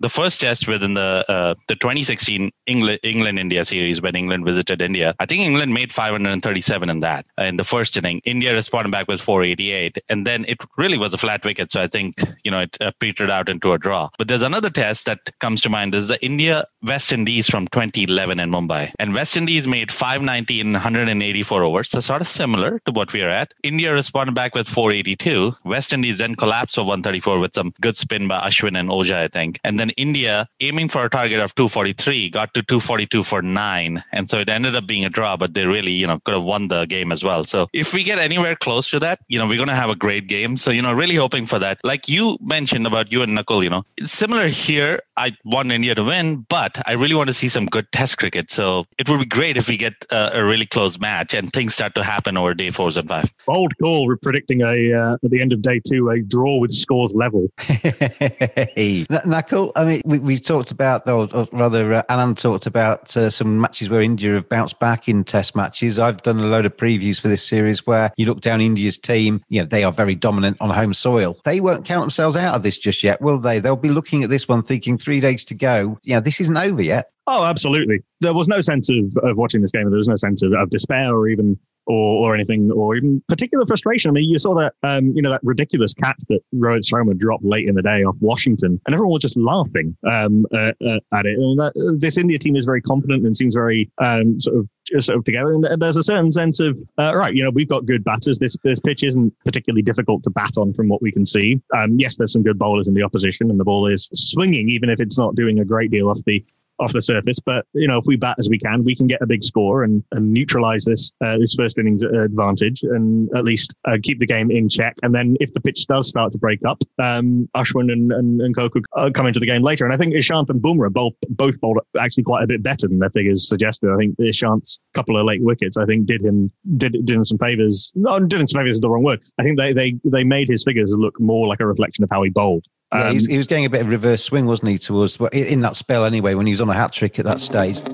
the 0.00 0.08
first 0.08 0.40
test 0.40 0.66
within 0.66 0.94
the 0.94 1.24
uh, 1.28 1.54
the 1.68 1.76
2016 1.76 2.50
England 2.66 2.98
England 3.02 3.38
India 3.38 3.64
series 3.64 4.02
when 4.02 4.16
England 4.16 4.44
visited 4.44 4.82
India. 4.82 5.14
I 5.20 5.26
think 5.26 5.42
England 5.42 5.72
made 5.72 5.92
537 5.92 6.90
in 6.90 7.00
that 7.00 7.26
uh, 7.38 7.44
in 7.44 7.56
the 7.56 7.64
first 7.64 7.96
inning. 7.96 8.20
India 8.24 8.52
responded 8.52 8.90
back 8.90 9.06
with 9.06 9.20
488, 9.20 9.98
and 10.08 10.26
then 10.26 10.44
it 10.48 10.58
really 10.76 10.98
was 10.98 11.14
a 11.14 11.18
flat 11.18 11.44
wicket. 11.44 11.70
So 11.70 11.80
I 11.82 11.86
think 11.86 12.14
you 12.44 12.50
know 12.50 12.62
it 12.62 12.76
uh, 12.80 12.90
petered 12.98 13.30
out 13.30 13.48
into 13.48 13.72
a 13.72 13.78
draw. 13.78 14.08
But 14.18 14.28
there's 14.28 14.42
another 14.42 14.70
test 14.70 15.06
that 15.06 15.30
comes 15.38 15.60
to 15.62 15.68
mind 15.68 15.94
is 15.94 16.08
the 16.08 16.22
India 16.24 16.64
West 16.82 17.12
Indies 17.12 17.48
from 17.48 17.68
2011 17.68 18.40
in 18.40 18.50
Mumbai, 18.50 18.92
and 18.98 19.14
West 19.14 19.36
Indies 19.36 19.68
made 19.68 19.92
590 19.92 20.60
in 20.60 20.72
184 20.72 21.62
overs. 21.62 21.90
So 21.90 22.00
sort 22.00 22.22
of 22.22 22.28
similar 22.28 22.80
to 22.86 22.92
what 22.92 23.12
we 23.12 23.22
are 23.22 23.28
at. 23.28 23.54
India 23.62 23.92
responded 23.92 24.34
back 24.34 24.54
with 24.54 24.66
482. 24.66 25.52
West 25.64 25.92
Indies 25.92 25.99
then 26.02 26.34
collapsed 26.34 26.76
for 26.76 26.82
134 26.82 27.38
with 27.38 27.54
some 27.54 27.72
good 27.80 27.96
spin 27.96 28.28
by 28.28 28.38
Ashwin 28.48 28.78
and 28.78 28.88
Ojha, 28.88 29.14
I 29.14 29.28
think, 29.28 29.60
and 29.64 29.78
then 29.78 29.90
India, 29.90 30.48
aiming 30.60 30.88
for 30.88 31.04
a 31.04 31.10
target 31.10 31.40
of 31.40 31.54
243, 31.54 32.30
got 32.30 32.54
to 32.54 32.62
242 32.62 33.22
for 33.22 33.42
nine. 33.42 34.02
And 34.12 34.28
so 34.28 34.38
it 34.38 34.48
ended 34.48 34.76
up 34.76 34.86
being 34.86 35.04
a 35.04 35.10
draw, 35.10 35.36
but 35.36 35.54
they 35.54 35.66
really, 35.66 35.92
you 35.92 36.06
know, 36.06 36.18
could 36.24 36.34
have 36.34 36.42
won 36.42 36.68
the 36.68 36.86
game 36.86 37.12
as 37.12 37.22
well. 37.22 37.44
So 37.44 37.68
if 37.72 37.94
we 37.94 38.02
get 38.02 38.18
anywhere 38.18 38.56
close 38.56 38.90
to 38.90 38.98
that, 39.00 39.20
you 39.28 39.38
know, 39.38 39.46
we're 39.46 39.56
going 39.56 39.68
to 39.68 39.74
have 39.74 39.90
a 39.90 39.96
great 39.96 40.26
game. 40.26 40.56
So, 40.56 40.70
you 40.70 40.82
know, 40.82 40.92
really 40.92 41.14
hoping 41.14 41.46
for 41.46 41.58
that. 41.58 41.78
Like 41.84 42.08
you 42.08 42.38
mentioned 42.40 42.86
about 42.86 43.12
you 43.12 43.22
and 43.22 43.36
Nakul, 43.36 43.62
you 43.62 43.70
know, 43.70 43.84
similar 44.04 44.48
here. 44.48 45.00
I 45.16 45.36
want 45.44 45.70
India 45.70 45.94
to 45.94 46.04
win, 46.04 46.46
but 46.48 46.80
I 46.86 46.92
really 46.92 47.14
want 47.14 47.28
to 47.28 47.34
see 47.34 47.48
some 47.48 47.66
good 47.66 47.90
test 47.92 48.18
cricket. 48.18 48.50
So 48.50 48.86
it 48.98 49.08
would 49.08 49.20
be 49.20 49.26
great 49.26 49.56
if 49.56 49.68
we 49.68 49.76
get 49.76 49.94
a, 50.10 50.38
a 50.40 50.44
really 50.44 50.66
close 50.66 50.98
match 50.98 51.34
and 51.34 51.52
things 51.52 51.74
start 51.74 51.94
to 51.94 52.02
happen 52.02 52.36
over 52.36 52.54
day 52.54 52.70
fours 52.70 52.96
and 52.96 53.08
five. 53.08 53.32
Bold 53.46 53.76
call. 53.78 54.06
We're 54.06 54.16
predicting 54.16 54.62
a, 54.62 54.92
uh, 54.92 55.18
at 55.22 55.30
the 55.30 55.40
end 55.40 55.52
of 55.52 55.62
day 55.62 55.80
two, 55.90 56.08
a 56.10 56.20
draw 56.20 56.58
with 56.58 56.72
scores 56.72 57.12
level. 57.12 57.50
hey, 57.58 59.06
Nakul, 59.08 59.72
I 59.76 59.84
mean, 59.84 60.02
we, 60.04 60.18
we 60.18 60.38
talked 60.38 60.70
about, 60.70 61.08
or, 61.08 61.28
or 61.34 61.48
rather, 61.52 61.94
uh, 61.94 62.02
Alan 62.08 62.34
talked 62.34 62.66
about 62.66 63.16
uh, 63.16 63.30
some 63.30 63.60
matches 63.60 63.88
where 63.88 64.00
India 64.00 64.34
have 64.34 64.48
bounced 64.48 64.78
back 64.78 65.08
in 65.08 65.24
test 65.24 65.56
matches. 65.56 65.98
I've 65.98 66.22
done 66.22 66.38
a 66.38 66.46
load 66.46 66.66
of 66.66 66.76
previews 66.76 67.20
for 67.20 67.28
this 67.28 67.46
series 67.46 67.86
where 67.86 68.12
you 68.16 68.26
look 68.26 68.40
down 68.40 68.60
India's 68.60 68.98
team, 68.98 69.42
you 69.48 69.60
know, 69.60 69.66
they 69.66 69.84
are 69.84 69.92
very 69.92 70.14
dominant 70.14 70.56
on 70.60 70.70
home 70.70 70.94
soil. 70.94 71.38
They 71.44 71.60
won't 71.60 71.84
count 71.84 72.02
themselves 72.02 72.36
out 72.36 72.54
of 72.54 72.62
this 72.62 72.78
just 72.78 73.02
yet, 73.02 73.20
will 73.20 73.38
they? 73.38 73.58
They'll 73.58 73.76
be 73.76 73.88
looking 73.88 74.22
at 74.22 74.30
this 74.30 74.48
one 74.48 74.62
thinking 74.62 74.98
three 74.98 75.20
days 75.20 75.44
to 75.46 75.54
go. 75.54 75.98
You 76.02 76.14
know, 76.14 76.20
this 76.20 76.40
isn't 76.40 76.56
over 76.56 76.82
yet. 76.82 77.10
Oh, 77.26 77.44
absolutely. 77.44 78.00
There 78.20 78.34
was 78.34 78.48
no 78.48 78.60
sense 78.60 78.88
of, 78.88 79.16
of 79.22 79.36
watching 79.36 79.60
this 79.60 79.70
game. 79.70 79.88
There 79.88 79.98
was 79.98 80.08
no 80.08 80.16
sense 80.16 80.42
of, 80.42 80.52
of 80.52 80.70
despair 80.70 81.14
or 81.14 81.28
even 81.28 81.58
or, 81.90 82.26
or 82.26 82.34
anything, 82.34 82.70
or 82.70 82.96
even 82.96 83.22
particular 83.28 83.66
frustration. 83.66 84.10
I 84.10 84.12
mean, 84.12 84.30
you 84.30 84.38
saw 84.38 84.54
that, 84.54 84.74
um, 84.82 85.12
you 85.14 85.22
know, 85.22 85.30
that 85.30 85.40
ridiculous 85.42 85.92
catch 85.92 86.20
that 86.28 86.40
Rohit 86.54 86.84
Sharma 86.90 87.18
dropped 87.18 87.44
late 87.44 87.68
in 87.68 87.74
the 87.74 87.82
day 87.82 88.04
off 88.04 88.16
Washington, 88.20 88.80
and 88.86 88.94
everyone 88.94 89.14
was 89.14 89.22
just 89.22 89.36
laughing 89.36 89.96
um, 90.10 90.46
uh, 90.54 90.72
uh, 90.86 91.00
at 91.12 91.26
it. 91.26 91.36
And 91.38 91.58
that, 91.58 91.72
uh, 91.76 91.96
this 91.98 92.16
India 92.16 92.38
team 92.38 92.56
is 92.56 92.64
very 92.64 92.80
confident 92.80 93.26
and 93.26 93.36
seems 93.36 93.54
very 93.54 93.90
um, 93.98 94.40
sort 94.40 94.58
of 94.58 94.68
sort 94.98 95.18
of 95.18 95.24
together. 95.24 95.52
And 95.52 95.82
there's 95.82 95.96
a 95.96 96.02
certain 96.02 96.32
sense 96.32 96.60
of 96.60 96.76
uh, 96.98 97.14
right, 97.16 97.34
you 97.34 97.44
know, 97.44 97.50
we've 97.50 97.68
got 97.68 97.86
good 97.86 98.04
batters. 98.04 98.38
This 98.38 98.56
this 98.62 98.80
pitch 98.80 99.02
isn't 99.02 99.32
particularly 99.44 99.82
difficult 99.82 100.22
to 100.24 100.30
bat 100.30 100.56
on 100.56 100.72
from 100.72 100.88
what 100.88 101.02
we 101.02 101.12
can 101.12 101.26
see. 101.26 101.60
Um, 101.76 101.98
yes, 101.98 102.16
there's 102.16 102.32
some 102.32 102.42
good 102.42 102.58
bowlers 102.58 102.88
in 102.88 102.94
the 102.94 103.02
opposition, 103.02 103.50
and 103.50 103.58
the 103.58 103.64
ball 103.64 103.86
is 103.86 104.08
swinging, 104.12 104.68
even 104.68 104.90
if 104.90 105.00
it's 105.00 105.18
not 105.18 105.34
doing 105.34 105.58
a 105.58 105.64
great 105.64 105.90
deal 105.90 106.08
off 106.08 106.18
the 106.26 106.44
off 106.80 106.92
the 106.92 107.02
surface. 107.02 107.38
But 107.38 107.66
you 107.72 107.86
know, 107.86 107.98
if 107.98 108.04
we 108.06 108.16
bat 108.16 108.36
as 108.38 108.48
we 108.48 108.58
can, 108.58 108.84
we 108.84 108.96
can 108.96 109.06
get 109.06 109.22
a 109.22 109.26
big 109.26 109.44
score 109.44 109.84
and, 109.84 110.02
and 110.12 110.32
neutralize 110.32 110.84
this 110.84 111.12
uh, 111.24 111.38
this 111.38 111.54
first 111.54 111.78
innings 111.78 112.02
advantage, 112.02 112.82
and 112.82 113.28
at 113.36 113.44
least 113.44 113.74
uh, 113.86 113.96
keep 114.02 114.18
the 114.18 114.26
game 114.26 114.50
in 114.50 114.68
check. 114.68 114.96
And 115.02 115.14
then 115.14 115.36
if 115.40 115.52
the 115.54 115.60
pitch 115.60 115.86
does 115.86 116.08
start 116.08 116.32
to 116.32 116.38
break 116.38 116.60
up, 116.66 116.82
um, 116.98 117.48
Ashwin 117.56 117.92
and 117.92 118.12
and, 118.12 118.40
and 118.40 118.56
Coco 118.56 118.80
uh, 118.96 119.10
come 119.14 119.26
into 119.26 119.40
the 119.40 119.46
game 119.46 119.62
later. 119.62 119.84
And 119.84 119.94
I 119.94 119.96
think 119.96 120.14
Ishant 120.14 120.48
and 120.50 120.60
Bumrah 120.60 120.92
both 120.92 121.14
both 121.28 121.60
bowled 121.60 121.78
actually 122.00 122.24
quite 122.24 122.42
a 122.42 122.46
bit 122.46 122.62
better 122.62 122.88
than 122.88 122.98
their 122.98 123.10
figures 123.10 123.48
suggested. 123.48 123.90
I 123.92 123.96
think 123.96 124.16
Ishant's 124.18 124.80
couple 124.94 125.16
of 125.16 125.26
late 125.26 125.42
wickets, 125.42 125.76
I 125.76 125.84
think, 125.86 126.06
did 126.06 126.22
him 126.22 126.50
did 126.76 126.92
did 126.92 127.10
him 127.10 127.24
some 127.24 127.38
favors. 127.38 127.92
No, 127.94 128.18
did 128.18 128.40
him 128.40 128.46
some 128.46 128.58
favors 128.58 128.76
is 128.76 128.80
the 128.80 128.90
wrong 128.90 129.02
word. 129.02 129.20
I 129.38 129.42
think 129.42 129.58
they 129.58 129.72
they 129.72 129.98
they 130.04 130.24
made 130.24 130.48
his 130.48 130.64
figures 130.64 130.90
look 130.90 131.18
more 131.20 131.46
like 131.46 131.60
a 131.60 131.66
reflection 131.66 132.04
of 132.04 132.10
how 132.10 132.22
he 132.22 132.30
bowled. 132.30 132.64
Yeah, 132.92 133.04
um, 133.04 133.10
he, 133.10 133.14
was, 133.16 133.26
he, 133.26 133.36
was, 133.36 133.46
getting 133.46 133.64
a 133.66 133.70
bit 133.70 133.82
of 133.82 133.88
reverse 133.88 134.24
swing, 134.24 134.46
wasn't 134.46 134.70
he, 134.70 134.78
towards 134.78 135.16
in 135.32 135.60
that 135.60 135.76
spell 135.76 136.04
anyway, 136.04 136.34
when 136.34 136.46
he 136.46 136.52
was 136.52 136.60
on 136.60 136.68
a 136.68 136.74
hat 136.74 136.92
trick 136.92 137.18
at 137.20 137.24
that 137.24 137.40
stage. 137.40 137.84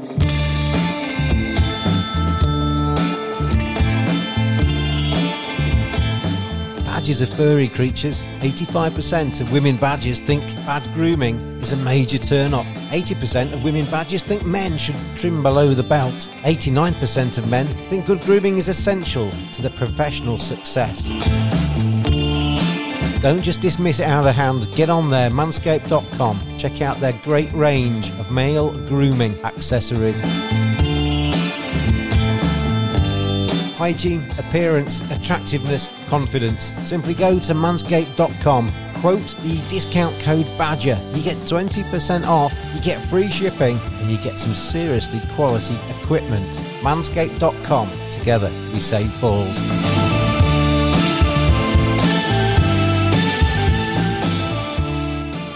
Badgers 6.87 7.21
are 7.21 7.26
furry 7.26 7.69
creatures. 7.69 8.23
85% 8.41 9.43
of 9.43 9.53
women 9.53 9.76
badgers 9.76 10.21
think 10.21 10.43
bad 10.65 10.83
grooming 10.95 11.37
is 11.61 11.73
a 11.73 11.76
major 11.76 12.19
turn 12.19 12.55
off. 12.55 12.67
80% 12.88 13.53
of 13.53 13.62
women 13.62 13.85
badgers 13.91 14.25
think 14.25 14.47
men 14.47 14.79
should 14.79 14.97
trim 15.15 15.43
below 15.43 15.75
the 15.75 15.83
belt. 15.83 16.31
89% 16.43 17.37
of 17.37 17.50
men 17.50 17.67
think 17.91 18.07
good 18.07 18.23
grooming 18.23 18.57
is 18.57 18.69
essential 18.69 19.31
to 19.53 19.61
their 19.62 19.71
professional 19.73 20.38
success. 20.38 21.11
Don't 23.26 23.42
just 23.42 23.61
dismiss 23.61 23.99
it 23.99 24.04
out 24.04 24.25
of 24.25 24.37
hand. 24.37 24.73
Get 24.76 24.88
on 24.88 25.11
there, 25.11 25.30
manscaped.com. 25.30 26.59
Check 26.59 26.80
out 26.80 26.97
their 26.99 27.12
great 27.25 27.52
range 27.54 28.11
of 28.21 28.30
male 28.30 28.71
grooming 28.87 29.37
accessories. 29.45 30.21
Hygiene, 33.73 34.30
appearance, 34.38 35.11
attractiveness, 35.11 35.90
confidence. 36.06 36.73
Simply 36.78 37.14
go 37.14 37.40
to 37.40 37.52
manscaped.com, 37.52 38.73
quote 39.00 39.37
the 39.38 39.61
discount 39.66 40.16
code 40.21 40.47
BADGER. 40.56 41.00
You 41.12 41.25
get 41.25 41.37
20% 41.38 42.28
off, 42.28 42.54
you 42.76 42.80
get 42.80 43.04
free 43.06 43.28
shipping, 43.28 43.76
and 43.80 44.09
you 44.09 44.18
get 44.18 44.38
some 44.38 44.54
seriously 44.54 45.21
quality 45.35 45.76
equipment. 46.00 46.52
Manscaped.com. 46.80 47.90
Together, 48.12 48.52
we 48.73 48.78
save 48.78 49.21
balls. 49.21 50.06